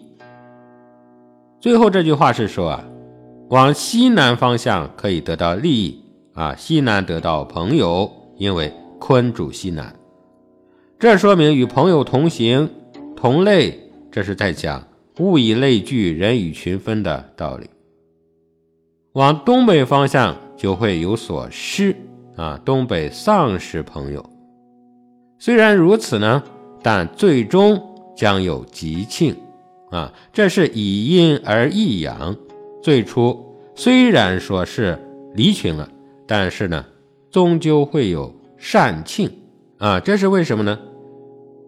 [1.60, 2.86] 最后这句话是说啊，
[3.50, 6.00] 往西南方向可以得到利益
[6.34, 9.96] 啊，西南得到朋友，因为坤主西南。
[11.00, 12.70] 这说明与朋友同行
[13.16, 13.80] 同类，
[14.12, 14.88] 这是在讲
[15.20, 17.70] 物以类聚，人以群分的道理。
[19.14, 21.96] 往东北方向就会有所失
[22.36, 24.28] 啊，东北丧失朋友。
[25.38, 26.42] 虽然如此呢，
[26.82, 27.80] 但最终
[28.18, 29.36] 将有吉庆
[29.92, 32.36] 啊，这是以阴而益阳。
[32.82, 34.98] 最初虽然说是
[35.36, 35.88] 离群了，
[36.28, 36.84] 但是呢，
[37.30, 39.32] 终究会有善庆
[39.78, 40.80] 啊，这是为什么呢？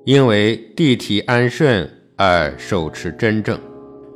[0.04, 3.60] 因为地体安顺而手持真正，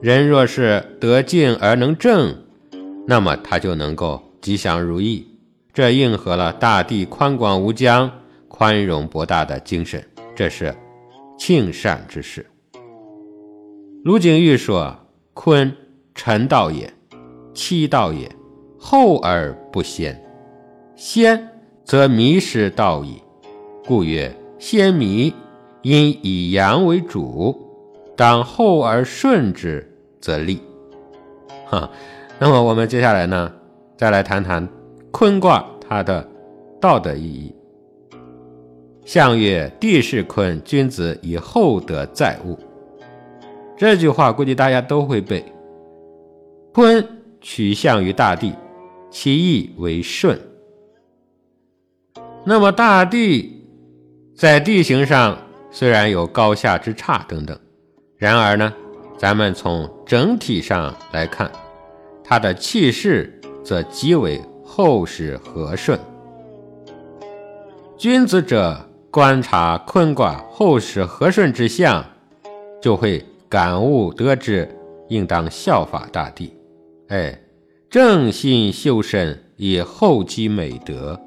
[0.01, 2.35] 人若是得静而能正，
[3.09, 5.25] 那么他就能够吉祥如意。
[5.73, 8.11] 这应和了大地宽广无疆、
[8.47, 10.75] 宽容博大的精神，这是
[11.35, 12.45] 庆善之事。
[14.03, 14.95] 卢景玉说
[15.33, 15.75] ：“坤，
[16.13, 16.93] 臣道也，
[17.51, 18.29] 妻道也，
[18.77, 20.23] 厚而不先，
[20.95, 21.49] 先
[21.83, 23.19] 则迷失道矣。
[23.87, 25.33] 故曰先迷。”
[25.81, 27.57] 因以阳为主，
[28.15, 30.59] 当厚而顺之，则利。
[31.65, 31.89] 哈，
[32.39, 33.51] 那么我们接下来呢，
[33.97, 34.67] 再来谈谈
[35.11, 36.25] 坤卦它的
[36.79, 37.53] 道德意义。
[39.05, 42.57] 相曰：地势坤，君子以厚德载物。
[43.75, 45.43] 这句话估计大家都会背。
[46.73, 47.05] 坤
[47.41, 48.53] 取象于大地，
[49.09, 50.39] 其意为顺。
[52.45, 53.63] 那么大地
[54.35, 55.37] 在地形上。
[55.71, 57.55] 虽然有高下之差等等，
[58.17, 58.73] 然而呢，
[59.19, 61.51] 咱们从整体上来看，
[62.29, 65.99] 它的气势则极为厚实和顺。
[67.97, 72.05] 君子者观察坤卦厚实和顺之象，
[72.79, 74.69] 就会感悟得知，
[75.07, 76.53] 应当效法大地，
[77.07, 77.41] 哎，
[77.89, 81.19] 正心修身以厚积美德，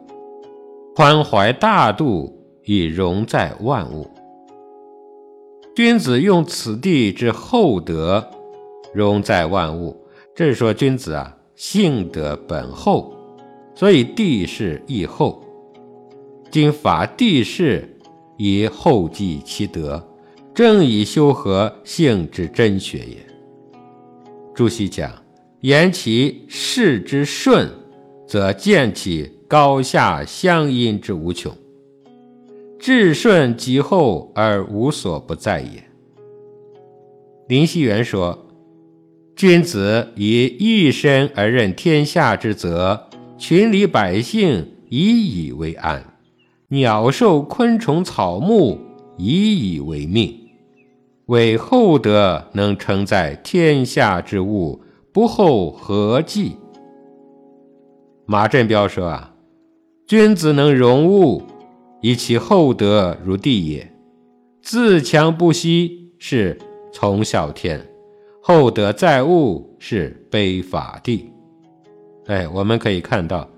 [0.94, 2.32] 宽怀大度
[2.62, 4.08] 以容在万物。
[5.74, 8.24] 君子用此地之厚德，
[8.94, 10.00] 容在万物。
[10.34, 13.14] 这是说君子啊，性德本厚，
[13.74, 15.44] 所以地势亦厚。
[16.50, 17.86] 今法地势
[18.38, 20.02] 以厚积其德，
[20.54, 23.16] 正以修和性之真学也。
[24.54, 25.12] 朱熹讲：
[25.60, 27.70] 言其势之顺，
[28.26, 31.52] 则见其高下相因之无穷。
[32.78, 35.84] 至顺极厚而无所不在也。
[37.48, 38.46] 林熙元说
[39.42, 46.00] ：“君子以一身而任天下之责，群里百姓以以为安；
[46.68, 48.78] 鸟兽昆虫草木
[49.16, 50.32] 以以为命。
[51.26, 54.80] 为厚德能承载天下之物，
[55.12, 56.52] 不厚何计？”
[58.26, 59.34] 马振彪说：“啊，
[60.06, 61.42] 君子能容物。”
[62.00, 63.92] 以其厚德如地也，
[64.62, 66.56] 自强不息是
[66.92, 67.80] 从小天；
[68.44, 71.30] 厚德载物是背法地。
[72.26, 73.48] 哎，我们可以看到，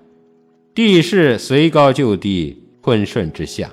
[0.75, 3.67] 地势随高就低，坤顺之象。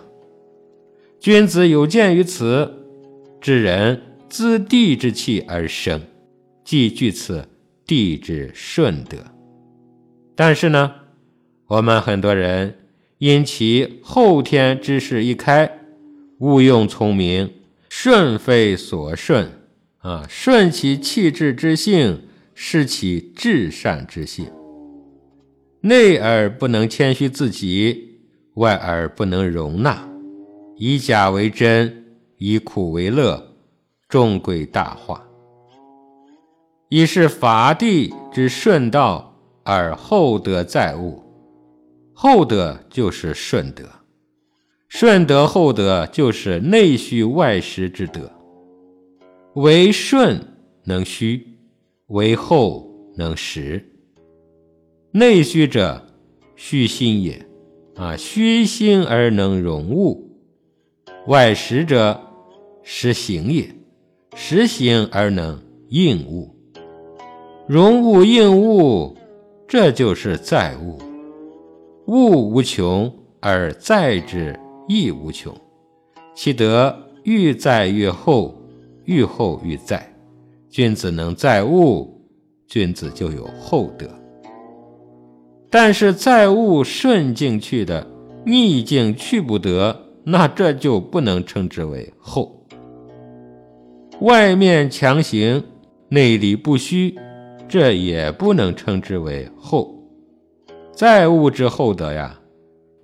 [1.20, 2.72] 君子有鉴于此，
[3.42, 4.00] 知人
[4.30, 6.00] 自地之气而生，
[6.64, 7.46] 即据此
[7.86, 9.18] 地之顺德。
[10.34, 10.92] 但是呢，
[11.66, 12.78] 我们很多人。
[13.18, 15.78] 因其后天之势一开，
[16.38, 17.52] 勿用聪明，
[17.88, 19.48] 顺非所顺
[20.02, 22.22] 啊，顺其气质之性，
[22.54, 24.46] 失其至善之性。
[25.82, 28.18] 内而不能谦虚自己，
[28.54, 30.08] 外而不能容纳，
[30.76, 32.04] 以假为真，
[32.38, 33.54] 以苦为乐，
[34.08, 35.24] 终归大化。
[36.88, 41.22] 以是法地之顺道，而厚德载物。
[42.12, 43.84] 厚德就是顺德，
[44.88, 48.30] 顺德厚德就是内虚外实之德。
[49.54, 50.40] 为顺
[50.84, 51.46] 能虚，
[52.06, 53.84] 为厚能实。
[55.10, 56.06] 内虚者，
[56.56, 57.46] 虚心也，
[57.96, 60.26] 啊，虚心而能容物；
[61.26, 62.18] 外实者，
[62.82, 63.68] 实行也，
[64.34, 66.56] 实行而能应物。
[67.68, 69.14] 容物应物，
[69.68, 70.98] 这就是载物。
[72.06, 74.58] 物无穷而载之
[74.88, 75.54] 亦无穷，
[76.34, 78.61] 其德愈载愈厚，
[79.04, 80.08] 愈厚愈载。
[80.68, 82.20] 君子能载物，
[82.66, 84.08] 君子就有厚德。
[85.68, 88.06] 但是载物顺境去的，
[88.44, 92.66] 逆境去不得，那这就不能称之为厚。
[94.20, 95.64] 外面强行，
[96.08, 97.18] 内里不虚，
[97.68, 99.98] 这也不能称之为厚。
[100.92, 102.38] 载物之厚德呀，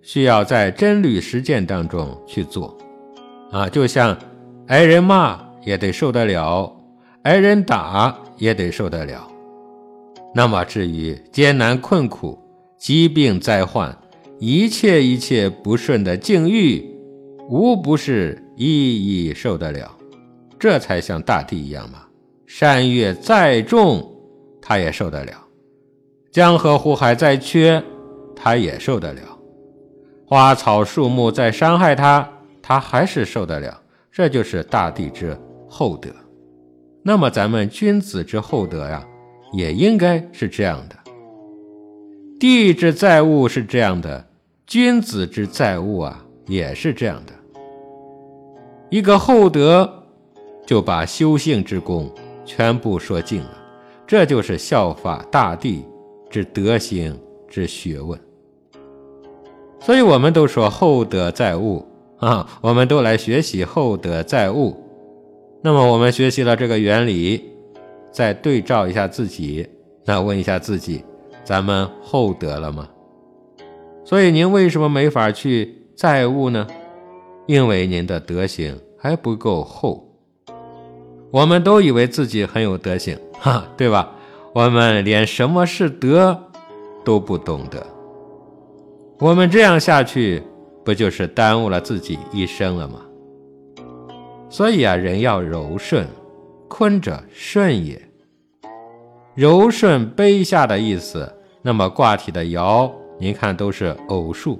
[0.03, 2.77] 需要在真理实践当中去做。
[3.51, 4.17] 啊，就像
[4.67, 6.77] 挨人骂也得受得了，
[7.23, 9.29] 挨人打也得受得了。
[10.35, 12.39] 那么至于艰难困苦、
[12.77, 13.97] 疾病灾患、
[14.39, 16.85] 一切一切不顺的境遇，
[17.49, 19.91] 无不是一一受得了。
[20.59, 22.01] 这才像大地一样嘛，
[22.47, 24.13] 山岳再重，
[24.61, 25.33] 它也受得了；
[26.31, 27.83] 江河湖海再缺，
[28.35, 29.23] 它也受得了；
[30.27, 32.29] 花草树木再伤害它。
[32.61, 33.81] 他还是受得了，
[34.13, 35.35] 这就是大地之
[35.69, 36.11] 厚德。
[37.03, 39.07] 那么咱们君子之厚德呀，
[39.53, 40.97] 也应该是这样的。
[42.39, 44.27] 地之载物是这样的，
[44.67, 47.33] 君子之载物啊，也是这样的。
[48.91, 49.91] 一个厚德，
[50.67, 52.11] 就把修性之功
[52.45, 53.59] 全部说尽了，
[54.07, 55.85] 这就是效法大地
[56.31, 57.19] 之德行
[57.49, 58.19] 之学问。
[59.81, 61.85] 所以我们都说厚德载物。
[62.19, 64.77] 啊，我们都来学习厚德载物。
[65.63, 67.43] 那么我们学习了这个原理，
[68.13, 69.69] 再对照一下自己，
[70.05, 71.05] 那问一下自己，
[71.45, 72.89] 咱们厚德了吗？
[74.05, 76.67] 所以您为什么没法去载物呢？
[77.47, 80.05] 因为您的德行还不够厚。
[81.31, 84.13] 我们都以为自己很有德行， 哈，对吧？
[84.55, 86.39] 我们连什么是德
[87.05, 87.87] 都不懂得。
[89.19, 90.43] 我们这样下去。
[90.85, 93.01] 不就是耽误了自己一生了吗？
[94.51, 96.07] 所以啊，人要柔顺，
[96.69, 98.01] 坤者顺也。
[99.35, 101.35] 柔顺卑下的意思。
[101.61, 104.59] 那么卦体的爻，您看都是偶数，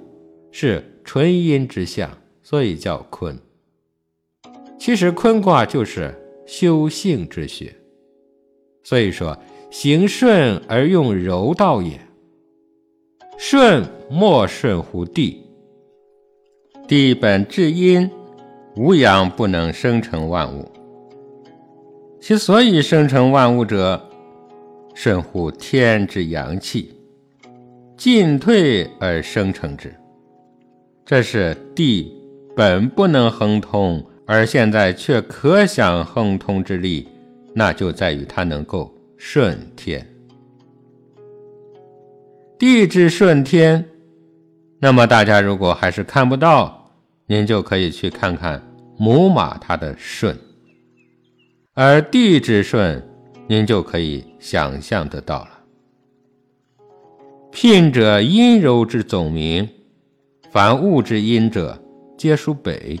[0.51, 2.09] 是纯阴之象，
[2.43, 3.35] 所以叫坤。
[4.77, 6.13] 其实坤卦就是
[6.45, 7.73] 修性之学，
[8.83, 9.35] 所以说
[9.71, 11.99] 行顺而用柔道也。
[13.37, 15.41] 顺莫顺乎地。
[16.85, 18.11] 地本至阴，
[18.75, 20.71] 无阳不能生成万物。
[22.21, 24.09] 其所以生成万物者，
[24.93, 26.93] 顺乎天之阳气，
[27.95, 29.93] 进退而生成之。
[31.05, 32.13] 这是地
[32.55, 37.07] 本不能亨通，而现在却可想亨通之力，
[37.53, 40.05] 那就在于它能够顺天。
[42.57, 43.85] 地之顺天，
[44.79, 46.78] 那么大家如果还是看不到。
[47.31, 48.59] 您就可以去看看
[48.97, 50.35] 母马它的顺，
[51.75, 53.07] 而地之顺，
[53.47, 55.49] 您就可以想象得到了。
[57.51, 59.69] 聘者阴柔之总名，
[60.49, 61.79] 凡物之阴者，
[62.17, 62.99] 皆属北。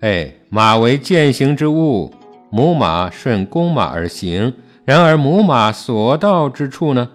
[0.00, 2.10] 哎，马为践行之物，
[2.50, 4.50] 母马顺公马而行。
[4.86, 7.06] 然而母马所到之处呢，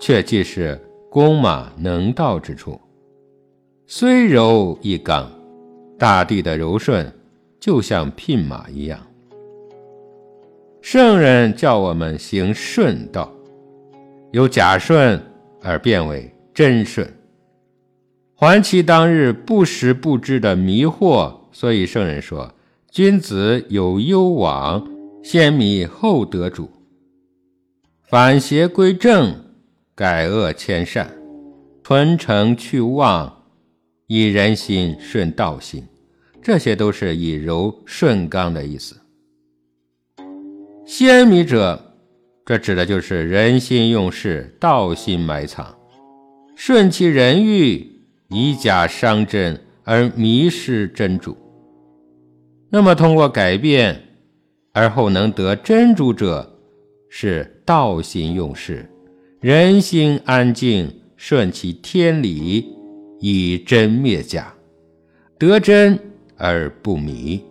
[0.00, 2.80] 却既是公马能到之处，
[3.86, 5.30] 虽柔亦刚。
[5.98, 7.12] 大地的柔顺，
[7.60, 8.98] 就像聘马一样。
[10.82, 13.32] 圣人叫我们行顺道，
[14.32, 15.20] 由假顺
[15.62, 17.10] 而变为真顺，
[18.34, 21.32] 还其当日不时不知的迷惑。
[21.52, 22.52] 所以圣人说
[22.90, 24.84] ：“君子有攸往，
[25.22, 26.68] 先迷后得主。
[28.02, 29.34] 反邪归正，
[29.94, 31.16] 改恶迁善，
[31.84, 33.42] 存诚去妄。”
[34.06, 35.82] 以人心顺道心，
[36.42, 38.96] 这些都是以柔顺刚的意思。
[40.84, 41.94] 先迷者，
[42.44, 45.74] 这指的就是人心用事，道心埋藏，
[46.54, 51.34] 顺其人欲，以假伤真而迷失真主。
[52.68, 54.02] 那么通过改变
[54.72, 56.58] 而后能得真主者，
[57.08, 58.90] 是道心用事，
[59.40, 62.73] 人心安静，顺其天理。
[63.26, 64.52] 以真灭假，
[65.38, 65.98] 得真
[66.36, 67.42] 而不迷。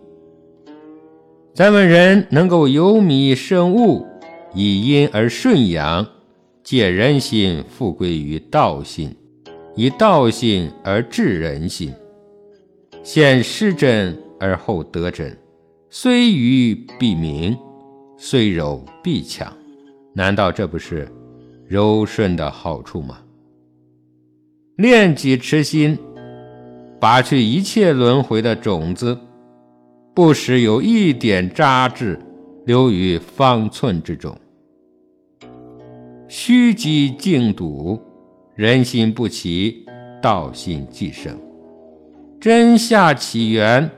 [1.52, 4.06] 咱们人能够由迷生物，
[4.54, 6.06] 以阴而顺阳，
[6.62, 9.16] 借人心复归于道心，
[9.74, 11.92] 以道心而治人心，
[13.02, 15.36] 先失真而后得真，
[15.90, 17.58] 虽愚必明，
[18.16, 19.52] 虽柔必强。
[20.12, 21.08] 难道这不是
[21.66, 23.18] 柔顺的好处吗？
[24.76, 25.96] 练己持心，
[27.00, 29.16] 拔去一切轮回的种子，
[30.12, 32.18] 不使有一点渣滓
[32.66, 34.36] 留于方寸之中。
[36.26, 38.02] 虚极静笃，
[38.56, 39.86] 人心不齐，
[40.20, 41.38] 道心即生。
[42.40, 43.88] 真下起源，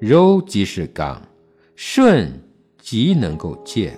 [0.00, 1.22] 柔即是刚，
[1.76, 2.28] 顺
[2.80, 3.96] 即能够健。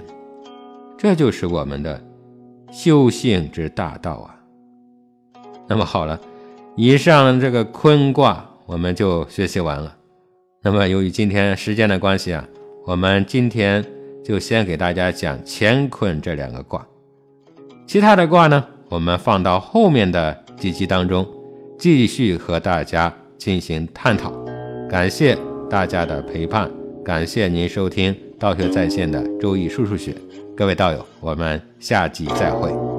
[0.99, 1.99] 这就是我们的
[2.71, 4.38] 修行之大道啊。
[5.69, 6.19] 那么好了，
[6.77, 9.95] 以上这个坤卦我们就学习完了。
[10.63, 12.45] 那么由于今天时间的关系啊，
[12.87, 13.85] 我们今天
[14.25, 16.85] 就先给大家讲乾坤这两个卦，
[17.87, 21.27] 其他的卦呢，我们放到后面的几集当中
[21.79, 24.33] 继续和大家进行探讨。
[24.89, 25.37] 感谢
[25.69, 26.71] 大家的陪伴，
[27.05, 30.15] 感谢您收听道学在线的周易数数学，
[30.57, 32.98] 各位道友，我们下集再会。